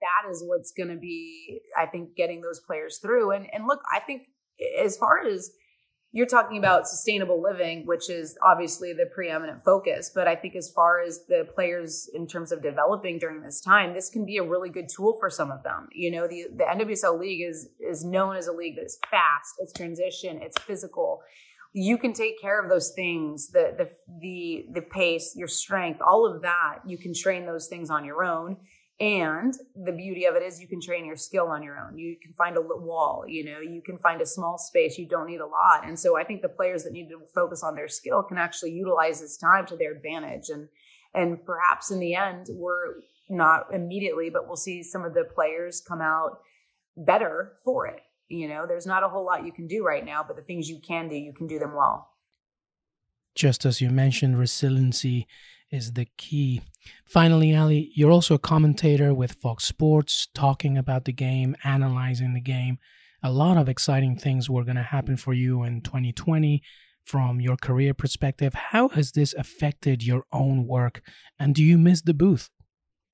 That 0.00 0.30
is 0.30 0.42
what's 0.46 0.72
going 0.72 0.90
to 0.90 0.96
be, 0.96 1.60
I 1.76 1.86
think, 1.86 2.16
getting 2.16 2.40
those 2.40 2.60
players 2.60 2.98
through. 2.98 3.32
And 3.32 3.46
and 3.52 3.66
look, 3.66 3.80
I 3.94 4.00
think 4.00 4.28
as 4.82 4.96
far 4.96 5.26
as 5.26 5.50
you're 6.16 6.24
talking 6.24 6.56
about 6.56 6.88
sustainable 6.88 7.42
living, 7.42 7.84
which 7.84 8.08
is 8.08 8.38
obviously 8.42 8.94
the 8.94 9.04
preeminent 9.04 9.62
focus. 9.62 10.10
But 10.14 10.26
I 10.26 10.34
think 10.34 10.56
as 10.56 10.70
far 10.70 10.98
as 10.98 11.26
the 11.28 11.46
players 11.54 12.08
in 12.14 12.26
terms 12.26 12.52
of 12.52 12.62
developing 12.62 13.18
during 13.18 13.42
this 13.42 13.60
time, 13.60 13.92
this 13.92 14.08
can 14.08 14.24
be 14.24 14.38
a 14.38 14.42
really 14.42 14.70
good 14.70 14.88
tool 14.88 15.18
for 15.20 15.28
some 15.28 15.50
of 15.50 15.62
them. 15.62 15.88
You 15.92 16.10
know, 16.10 16.26
the, 16.26 16.46
the 16.56 16.64
NWSL 16.64 17.20
league 17.20 17.42
is 17.46 17.68
is 17.78 18.02
known 18.02 18.34
as 18.34 18.46
a 18.46 18.52
league 18.52 18.76
that 18.76 18.86
is 18.86 18.98
fast, 19.10 19.56
it's 19.58 19.74
transition, 19.74 20.40
it's 20.40 20.58
physical. 20.62 21.20
You 21.74 21.98
can 21.98 22.14
take 22.14 22.40
care 22.40 22.62
of 22.62 22.70
those 22.70 22.92
things, 22.96 23.48
the 23.48 23.74
the 23.76 23.90
the 24.22 24.68
the 24.72 24.80
pace, 24.80 25.34
your 25.36 25.48
strength, 25.48 26.00
all 26.00 26.24
of 26.24 26.40
that. 26.40 26.78
You 26.86 26.96
can 26.96 27.12
train 27.12 27.44
those 27.44 27.66
things 27.66 27.90
on 27.90 28.06
your 28.06 28.24
own 28.24 28.56
and 28.98 29.54
the 29.74 29.92
beauty 29.92 30.24
of 30.24 30.36
it 30.36 30.42
is 30.42 30.60
you 30.60 30.68
can 30.68 30.80
train 30.80 31.04
your 31.04 31.16
skill 31.16 31.48
on 31.48 31.62
your 31.62 31.78
own. 31.78 31.98
You 31.98 32.16
can 32.22 32.32
find 32.32 32.56
a 32.56 32.62
wall, 32.62 33.24
you 33.28 33.44
know, 33.44 33.60
you 33.60 33.82
can 33.82 33.98
find 33.98 34.22
a 34.22 34.26
small 34.26 34.56
space. 34.56 34.96
You 34.96 35.06
don't 35.06 35.26
need 35.26 35.40
a 35.40 35.46
lot. 35.46 35.86
And 35.86 35.98
so 35.98 36.16
I 36.16 36.24
think 36.24 36.40
the 36.40 36.48
players 36.48 36.84
that 36.84 36.92
need 36.92 37.10
to 37.10 37.20
focus 37.34 37.62
on 37.62 37.74
their 37.74 37.88
skill 37.88 38.22
can 38.22 38.38
actually 38.38 38.72
utilize 38.72 39.20
this 39.20 39.36
time 39.36 39.66
to 39.66 39.76
their 39.76 39.92
advantage. 39.92 40.48
And 40.48 40.68
and 41.14 41.44
perhaps 41.44 41.90
in 41.90 41.98
the 42.00 42.14
end, 42.14 42.46
we're 42.50 42.94
not 43.28 43.66
immediately, 43.72 44.30
but 44.30 44.46
we'll 44.46 44.56
see 44.56 44.82
some 44.82 45.04
of 45.04 45.14
the 45.14 45.24
players 45.24 45.82
come 45.86 46.00
out 46.00 46.38
better 46.96 47.52
for 47.64 47.86
it. 47.86 48.00
You 48.28 48.48
know, 48.48 48.66
there's 48.66 48.86
not 48.86 49.02
a 49.02 49.08
whole 49.08 49.24
lot 49.24 49.44
you 49.44 49.52
can 49.52 49.66
do 49.66 49.84
right 49.84 50.04
now, 50.04 50.24
but 50.26 50.36
the 50.36 50.42
things 50.42 50.68
you 50.68 50.80
can 50.80 51.08
do, 51.08 51.16
you 51.16 51.32
can 51.32 51.46
do 51.46 51.58
them 51.58 51.74
well. 51.74 52.10
Just 53.34 53.66
as 53.66 53.80
you 53.80 53.90
mentioned, 53.90 54.38
resiliency 54.38 55.26
is 55.70 55.92
the 55.92 56.06
key. 56.16 56.62
Finally, 57.04 57.54
Aly, 57.54 57.90
you're 57.94 58.10
also 58.10 58.34
a 58.34 58.38
commentator 58.38 59.12
with 59.12 59.32
Fox 59.32 59.64
Sports, 59.64 60.28
talking 60.34 60.78
about 60.78 61.04
the 61.04 61.12
game, 61.12 61.56
analyzing 61.64 62.34
the 62.34 62.40
game. 62.40 62.78
A 63.22 63.30
lot 63.30 63.56
of 63.56 63.68
exciting 63.68 64.16
things 64.16 64.48
were 64.48 64.64
going 64.64 64.76
to 64.76 64.82
happen 64.82 65.16
for 65.16 65.34
you 65.34 65.62
in 65.62 65.80
2020 65.80 66.62
from 67.04 67.40
your 67.40 67.56
career 67.56 67.94
perspective. 67.94 68.54
How 68.54 68.88
has 68.90 69.12
this 69.12 69.34
affected 69.34 70.02
your 70.02 70.24
own 70.32 70.66
work? 70.66 71.02
And 71.38 71.54
do 71.54 71.62
you 71.62 71.78
miss 71.78 72.02
the 72.02 72.14
booth? 72.14 72.50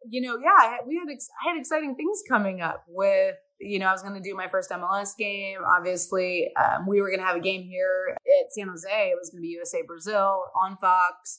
You 0.09 0.21
know, 0.21 0.37
yeah, 0.37 0.79
we 0.87 0.97
had 0.97 1.09
ex- 1.11 1.29
I 1.45 1.51
had 1.51 1.61
exciting 1.61 1.95
things 1.95 2.23
coming 2.29 2.61
up 2.61 2.85
with 2.89 3.37
you 3.63 3.79
know, 3.79 3.87
I 3.87 3.93
was 3.93 4.03
going 4.03 4.21
to 4.21 4.29
do 4.29 4.35
my 4.35 4.49
first 4.49 4.71
MLS 4.71 5.17
game. 5.17 5.61
Obviously, 5.65 6.51
um, 6.57 6.85
we 6.87 7.01
were 7.01 7.09
going 7.09 7.21
to 7.21 7.27
have 7.27 7.37
a 7.37 7.41
game 7.41 7.63
here 7.63 8.17
at 8.17 8.53
San 8.53 8.67
Jose. 8.67 8.89
It 8.91 9.17
was 9.17 9.31
going 9.31 9.41
to 9.41 9.43
be 9.43 9.51
USA 9.51 9.83
Brazil 9.87 10.43
on 10.61 10.77
Fox 10.79 11.39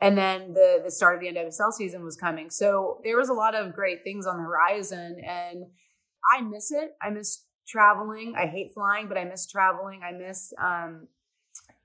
and 0.00 0.16
then 0.16 0.54
the 0.54 0.80
the 0.84 0.90
start 0.90 1.16
of 1.16 1.20
the 1.20 1.38
NWSL 1.38 1.72
season 1.72 2.04
was 2.04 2.16
coming. 2.16 2.50
So 2.50 3.00
there 3.04 3.16
was 3.16 3.28
a 3.28 3.34
lot 3.34 3.54
of 3.54 3.74
great 3.74 4.02
things 4.02 4.26
on 4.26 4.36
the 4.36 4.42
horizon, 4.42 5.20
and 5.26 5.64
I 6.34 6.42
miss 6.42 6.72
it. 6.72 6.96
I 7.02 7.10
miss 7.10 7.44
traveling. 7.68 8.34
I 8.36 8.46
hate 8.46 8.72
flying, 8.74 9.08
but 9.08 9.18
I 9.18 9.24
miss 9.24 9.46
traveling. 9.46 10.00
I 10.02 10.12
miss 10.12 10.52
um, 10.62 11.08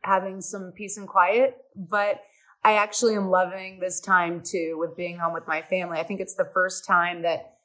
having 0.02 0.42
some 0.42 0.72
peace 0.76 0.98
and 0.98 1.08
quiet. 1.08 1.58
But 1.76 2.22
I 2.64 2.74
actually 2.74 3.16
am 3.16 3.30
loving 3.30 3.80
this 3.80 4.00
time 4.00 4.42
too 4.42 4.78
with 4.80 4.96
being 4.96 5.18
home 5.18 5.34
with 5.34 5.48
my 5.48 5.62
family. 5.62 6.00
I 6.00 6.04
think 6.04 6.20
it's 6.20 6.36
the 6.36 6.50
first 6.54 6.86
time 6.86 7.22
that 7.24 7.58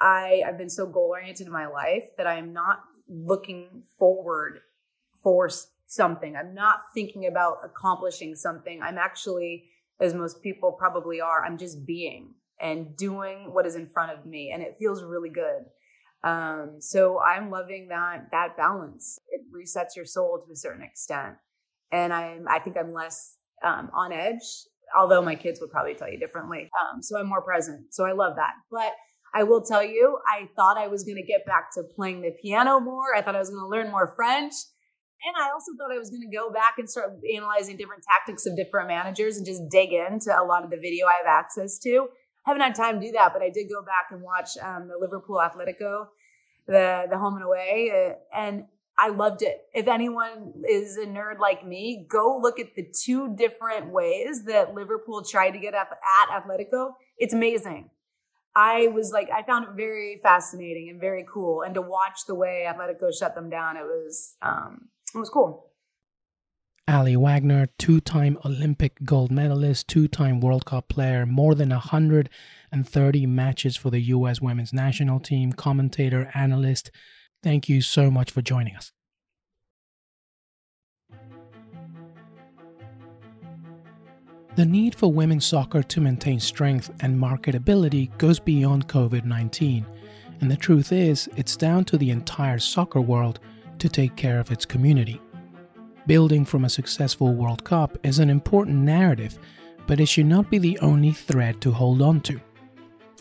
I 0.00 0.42
I've 0.46 0.58
been 0.58 0.70
so 0.70 0.86
goal 0.86 1.10
oriented 1.12 1.46
in 1.46 1.52
my 1.52 1.66
life 1.66 2.04
that 2.16 2.26
I 2.26 2.38
am 2.38 2.52
not 2.52 2.80
looking 3.08 3.82
forward 3.98 4.60
for 5.22 5.50
something. 5.86 6.36
I'm 6.36 6.54
not 6.54 6.80
thinking 6.94 7.26
about 7.26 7.58
accomplishing 7.64 8.34
something. 8.34 8.82
I'm 8.82 8.98
actually 8.98 9.64
as 10.00 10.14
most 10.14 10.42
people 10.42 10.72
probably 10.72 11.20
are. 11.20 11.44
I'm 11.44 11.58
just 11.58 11.86
being 11.86 12.34
and 12.60 12.96
doing 12.96 13.52
what 13.52 13.66
is 13.66 13.76
in 13.76 13.86
front 13.86 14.16
of 14.16 14.26
me, 14.26 14.50
and 14.52 14.62
it 14.62 14.76
feels 14.78 15.02
really 15.04 15.30
good. 15.30 15.64
Um, 16.24 16.76
so 16.80 17.20
I'm 17.20 17.50
loving 17.50 17.88
that 17.88 18.28
that 18.32 18.56
balance. 18.56 19.18
It 19.30 19.42
resets 19.54 19.96
your 19.96 20.04
soul 20.04 20.42
to 20.44 20.52
a 20.52 20.56
certain 20.56 20.82
extent, 20.82 21.36
and 21.92 22.12
I'm 22.12 22.46
I 22.48 22.58
think 22.58 22.76
I'm 22.76 22.92
less 22.92 23.36
um, 23.64 23.90
on 23.94 24.12
edge. 24.12 24.42
Although 24.98 25.20
my 25.20 25.34
kids 25.34 25.60
would 25.60 25.70
probably 25.70 25.94
tell 25.94 26.10
you 26.10 26.18
differently. 26.18 26.70
Um, 26.80 27.02
so 27.02 27.18
I'm 27.18 27.28
more 27.28 27.42
present. 27.42 27.92
So 27.92 28.06
I 28.06 28.12
love 28.12 28.36
that. 28.36 28.54
But 28.70 28.92
I 29.34 29.42
will 29.42 29.60
tell 29.60 29.84
you, 29.84 30.18
I 30.26 30.48
thought 30.56 30.78
I 30.78 30.88
was 30.88 31.04
going 31.04 31.16
to 31.16 31.22
get 31.22 31.44
back 31.44 31.70
to 31.74 31.82
playing 31.82 32.22
the 32.22 32.34
piano 32.40 32.80
more. 32.80 33.14
I 33.14 33.20
thought 33.20 33.36
I 33.36 33.40
was 33.40 33.50
going 33.50 33.62
to 33.62 33.68
learn 33.68 33.90
more 33.90 34.14
French. 34.16 34.54
And 35.26 35.36
I 35.36 35.50
also 35.50 35.72
thought 35.76 35.92
I 35.92 35.98
was 35.98 36.10
going 36.10 36.22
to 36.22 36.36
go 36.36 36.50
back 36.50 36.74
and 36.78 36.88
start 36.88 37.18
analyzing 37.34 37.76
different 37.76 38.04
tactics 38.04 38.46
of 38.46 38.56
different 38.56 38.88
managers 38.88 39.36
and 39.36 39.44
just 39.44 39.62
dig 39.68 39.92
into 39.92 40.30
a 40.30 40.44
lot 40.44 40.64
of 40.64 40.70
the 40.70 40.76
video 40.76 41.06
I 41.06 41.14
have 41.24 41.26
access 41.26 41.78
to. 41.80 42.08
I 42.46 42.50
haven't 42.50 42.62
had 42.62 42.74
time 42.74 43.00
to 43.00 43.06
do 43.06 43.12
that, 43.12 43.32
but 43.32 43.42
I 43.42 43.50
did 43.50 43.68
go 43.68 43.82
back 43.82 44.06
and 44.10 44.22
watch 44.22 44.50
um, 44.62 44.88
the 44.88 44.96
Liverpool 44.98 45.36
Atletico, 45.36 46.06
the 46.66 47.06
the 47.10 47.18
home 47.18 47.34
and 47.34 47.44
away, 47.44 47.90
uh, 47.92 48.38
and 48.38 48.64
I 48.98 49.08
loved 49.10 49.42
it. 49.42 49.66
If 49.74 49.86
anyone 49.86 50.54
is 50.68 50.96
a 50.96 51.06
nerd 51.06 51.38
like 51.38 51.64
me, 51.64 52.06
go 52.08 52.38
look 52.40 52.58
at 52.58 52.74
the 52.74 52.84
two 52.84 53.34
different 53.36 53.92
ways 53.92 54.44
that 54.44 54.74
Liverpool 54.74 55.22
tried 55.22 55.50
to 55.50 55.58
get 55.58 55.74
up 55.74 55.90
at 55.92 56.42
Atletico. 56.42 56.94
It's 57.16 57.34
amazing. 57.34 57.90
I 58.56 58.88
was 58.88 59.12
like, 59.12 59.30
I 59.30 59.42
found 59.42 59.66
it 59.66 59.70
very 59.76 60.18
fascinating 60.20 60.88
and 60.88 61.00
very 61.00 61.24
cool. 61.32 61.62
And 61.62 61.74
to 61.74 61.82
watch 61.82 62.26
the 62.26 62.34
way 62.34 62.66
Atletico 62.68 63.16
shut 63.16 63.36
them 63.36 63.50
down, 63.50 63.76
it 63.76 63.84
was 63.84 64.34
um, 64.42 64.88
it 65.14 65.18
was 65.18 65.30
cool. 65.30 65.68
Aly 66.88 67.16
Wagner, 67.16 67.68
two 67.78 68.00
time 68.00 68.38
Olympic 68.46 69.04
gold 69.04 69.30
medalist, 69.30 69.88
two 69.88 70.08
time 70.08 70.40
World 70.40 70.64
Cup 70.64 70.88
player, 70.88 71.26
more 71.26 71.54
than 71.54 71.68
130 71.68 73.26
matches 73.26 73.76
for 73.76 73.90
the 73.90 74.00
U.S. 74.00 74.40
women's 74.40 74.72
national 74.72 75.20
team, 75.20 75.52
commentator, 75.52 76.30
analyst. 76.34 76.90
Thank 77.42 77.68
you 77.68 77.82
so 77.82 78.10
much 78.10 78.30
for 78.30 78.40
joining 78.40 78.74
us. 78.74 78.92
The 84.56 84.64
need 84.64 84.94
for 84.94 85.12
women's 85.12 85.44
soccer 85.44 85.82
to 85.82 86.00
maintain 86.00 86.40
strength 86.40 86.90
and 87.00 87.20
marketability 87.20 88.16
goes 88.16 88.40
beyond 88.40 88.88
COVID 88.88 89.24
19, 89.26 89.86
and 90.40 90.50
the 90.50 90.56
truth 90.56 90.90
is, 90.90 91.28
it's 91.36 91.54
down 91.54 91.84
to 91.84 91.98
the 91.98 92.10
entire 92.10 92.58
soccer 92.58 93.02
world 93.02 93.40
to 93.80 93.88
take 93.88 94.16
care 94.16 94.40
of 94.40 94.50
its 94.50 94.64
community. 94.64 95.20
Building 96.06 96.44
from 96.44 96.64
a 96.64 96.70
successful 96.70 97.34
World 97.34 97.64
Cup 97.64 97.98
is 98.04 98.18
an 98.18 98.30
important 98.30 98.76
narrative, 98.76 99.38
but 99.86 100.00
it 100.00 100.06
should 100.06 100.26
not 100.26 100.50
be 100.50 100.58
the 100.58 100.78
only 100.78 101.12
thread 101.12 101.60
to 101.60 101.70
hold 101.70 102.02
on 102.02 102.20
to. 102.22 102.40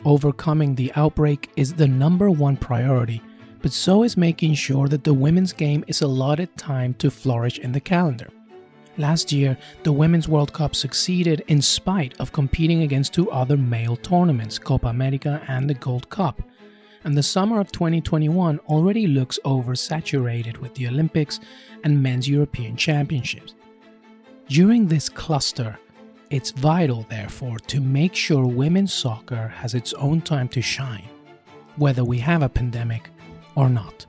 Overcoming 0.05 0.75
the 0.75 0.91
outbreak 0.95 1.49
is 1.55 1.73
the 1.73 1.87
number 1.87 2.29
one 2.29 2.55
priority, 2.55 3.21
but 3.61 3.73
so 3.73 4.03
is 4.03 4.15
making 4.15 4.53
sure 4.53 4.87
that 4.87 5.03
the 5.03 5.13
women's 5.13 5.53
game 5.53 5.83
is 5.87 6.01
allotted 6.01 6.55
time 6.55 6.93
to 6.95 7.09
flourish 7.09 7.59
in 7.59 7.71
the 7.71 7.79
calendar. 7.79 8.29
Last 8.97 9.31
year, 9.31 9.57
the 9.83 9.91
Women's 9.91 10.27
World 10.27 10.53
Cup 10.53 10.75
succeeded 10.75 11.43
in 11.47 11.61
spite 11.61 12.19
of 12.19 12.31
competing 12.31 12.81
against 12.81 13.13
two 13.13 13.29
other 13.29 13.55
male 13.55 13.95
tournaments, 13.95 14.57
Copa 14.57 14.87
America 14.87 15.41
and 15.47 15.69
the 15.69 15.75
Gold 15.75 16.09
Cup, 16.09 16.41
and 17.07 17.17
the 17.17 17.23
summer 17.23 17.61
of 17.61 17.71
2021 17.71 18.59
already 18.67 19.07
looks 19.07 19.39
oversaturated 19.45 20.57
with 20.57 20.73
the 20.73 20.89
Olympics 20.89 21.39
and 21.85 22.03
men's 22.03 22.27
European 22.27 22.75
Championships. 22.75 23.55
During 24.49 24.87
this 24.87 25.07
cluster, 25.07 25.79
it's 26.29 26.51
vital, 26.51 27.05
therefore, 27.09 27.59
to 27.59 27.79
make 27.79 28.13
sure 28.13 28.45
women's 28.45 28.91
soccer 28.91 29.47
has 29.47 29.73
its 29.73 29.93
own 29.93 30.19
time 30.19 30.49
to 30.49 30.61
shine, 30.61 31.07
whether 31.77 32.03
we 32.03 32.19
have 32.19 32.43
a 32.43 32.49
pandemic 32.49 33.09
or 33.55 33.69
not. 33.69 34.05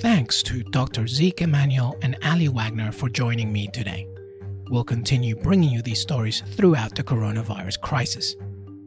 Thanks 0.00 0.42
to 0.44 0.62
Dr. 0.62 1.06
Zeke 1.06 1.42
Emanuel 1.42 1.98
and 2.00 2.16
Aly 2.24 2.48
Wagner 2.48 2.92
for 2.92 3.10
joining 3.10 3.52
me 3.52 3.68
today. 3.68 4.08
We'll 4.72 4.84
continue 4.84 5.36
bringing 5.36 5.68
you 5.68 5.82
these 5.82 6.00
stories 6.00 6.42
throughout 6.56 6.94
the 6.94 7.04
coronavirus 7.04 7.82
crisis. 7.82 8.36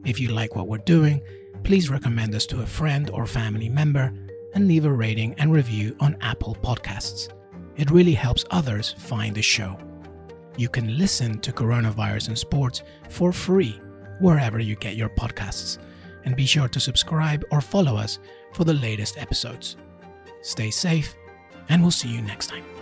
If 0.04 0.20
you 0.20 0.30
like 0.30 0.56
what 0.56 0.68
we're 0.68 0.80
doing, 0.80 1.22
please 1.64 1.92
recommend 1.92 2.34
us 2.34 2.48
to 2.48 2.64
a 2.64 2.66
friend 2.66 3.12
or 3.12 3.28
family 3.28 3.70
member 3.70 4.12
and 4.56 4.68
leave 4.68 4.86
a 4.86 4.92
rating 4.92 5.36
and 5.38 5.54
review 5.54 5.96
on 6.00 6.18
Apple 6.22 6.58
Podcasts. 6.60 7.30
It 7.78 7.92
really 7.92 8.16
helps 8.16 8.46
others 8.50 8.96
find 8.98 9.36
the 9.36 9.44
show. 9.44 9.78
You 10.58 10.70
can 10.70 10.98
listen 10.98 11.38
to 11.42 11.52
Coronavirus 11.52 12.30
and 12.30 12.38
Sports 12.40 12.82
for 13.12 13.32
free 13.32 13.80
wherever 14.20 14.58
you 14.58 14.76
get 14.78 14.96
your 14.96 15.10
podcasts. 15.10 15.78
And 16.24 16.36
be 16.36 16.48
sure 16.48 16.68
to 16.68 16.80
subscribe 16.80 17.46
or 17.52 17.62
follow 17.62 17.96
us 17.96 18.18
for 18.54 18.64
the 18.64 18.74
latest 18.74 19.20
episodes. 19.20 19.76
Stay 20.42 20.72
safe, 20.72 21.14
and 21.70 21.84
we'll 21.84 21.92
see 21.92 22.10
you 22.10 22.24
next 22.24 22.48
time. 22.48 22.75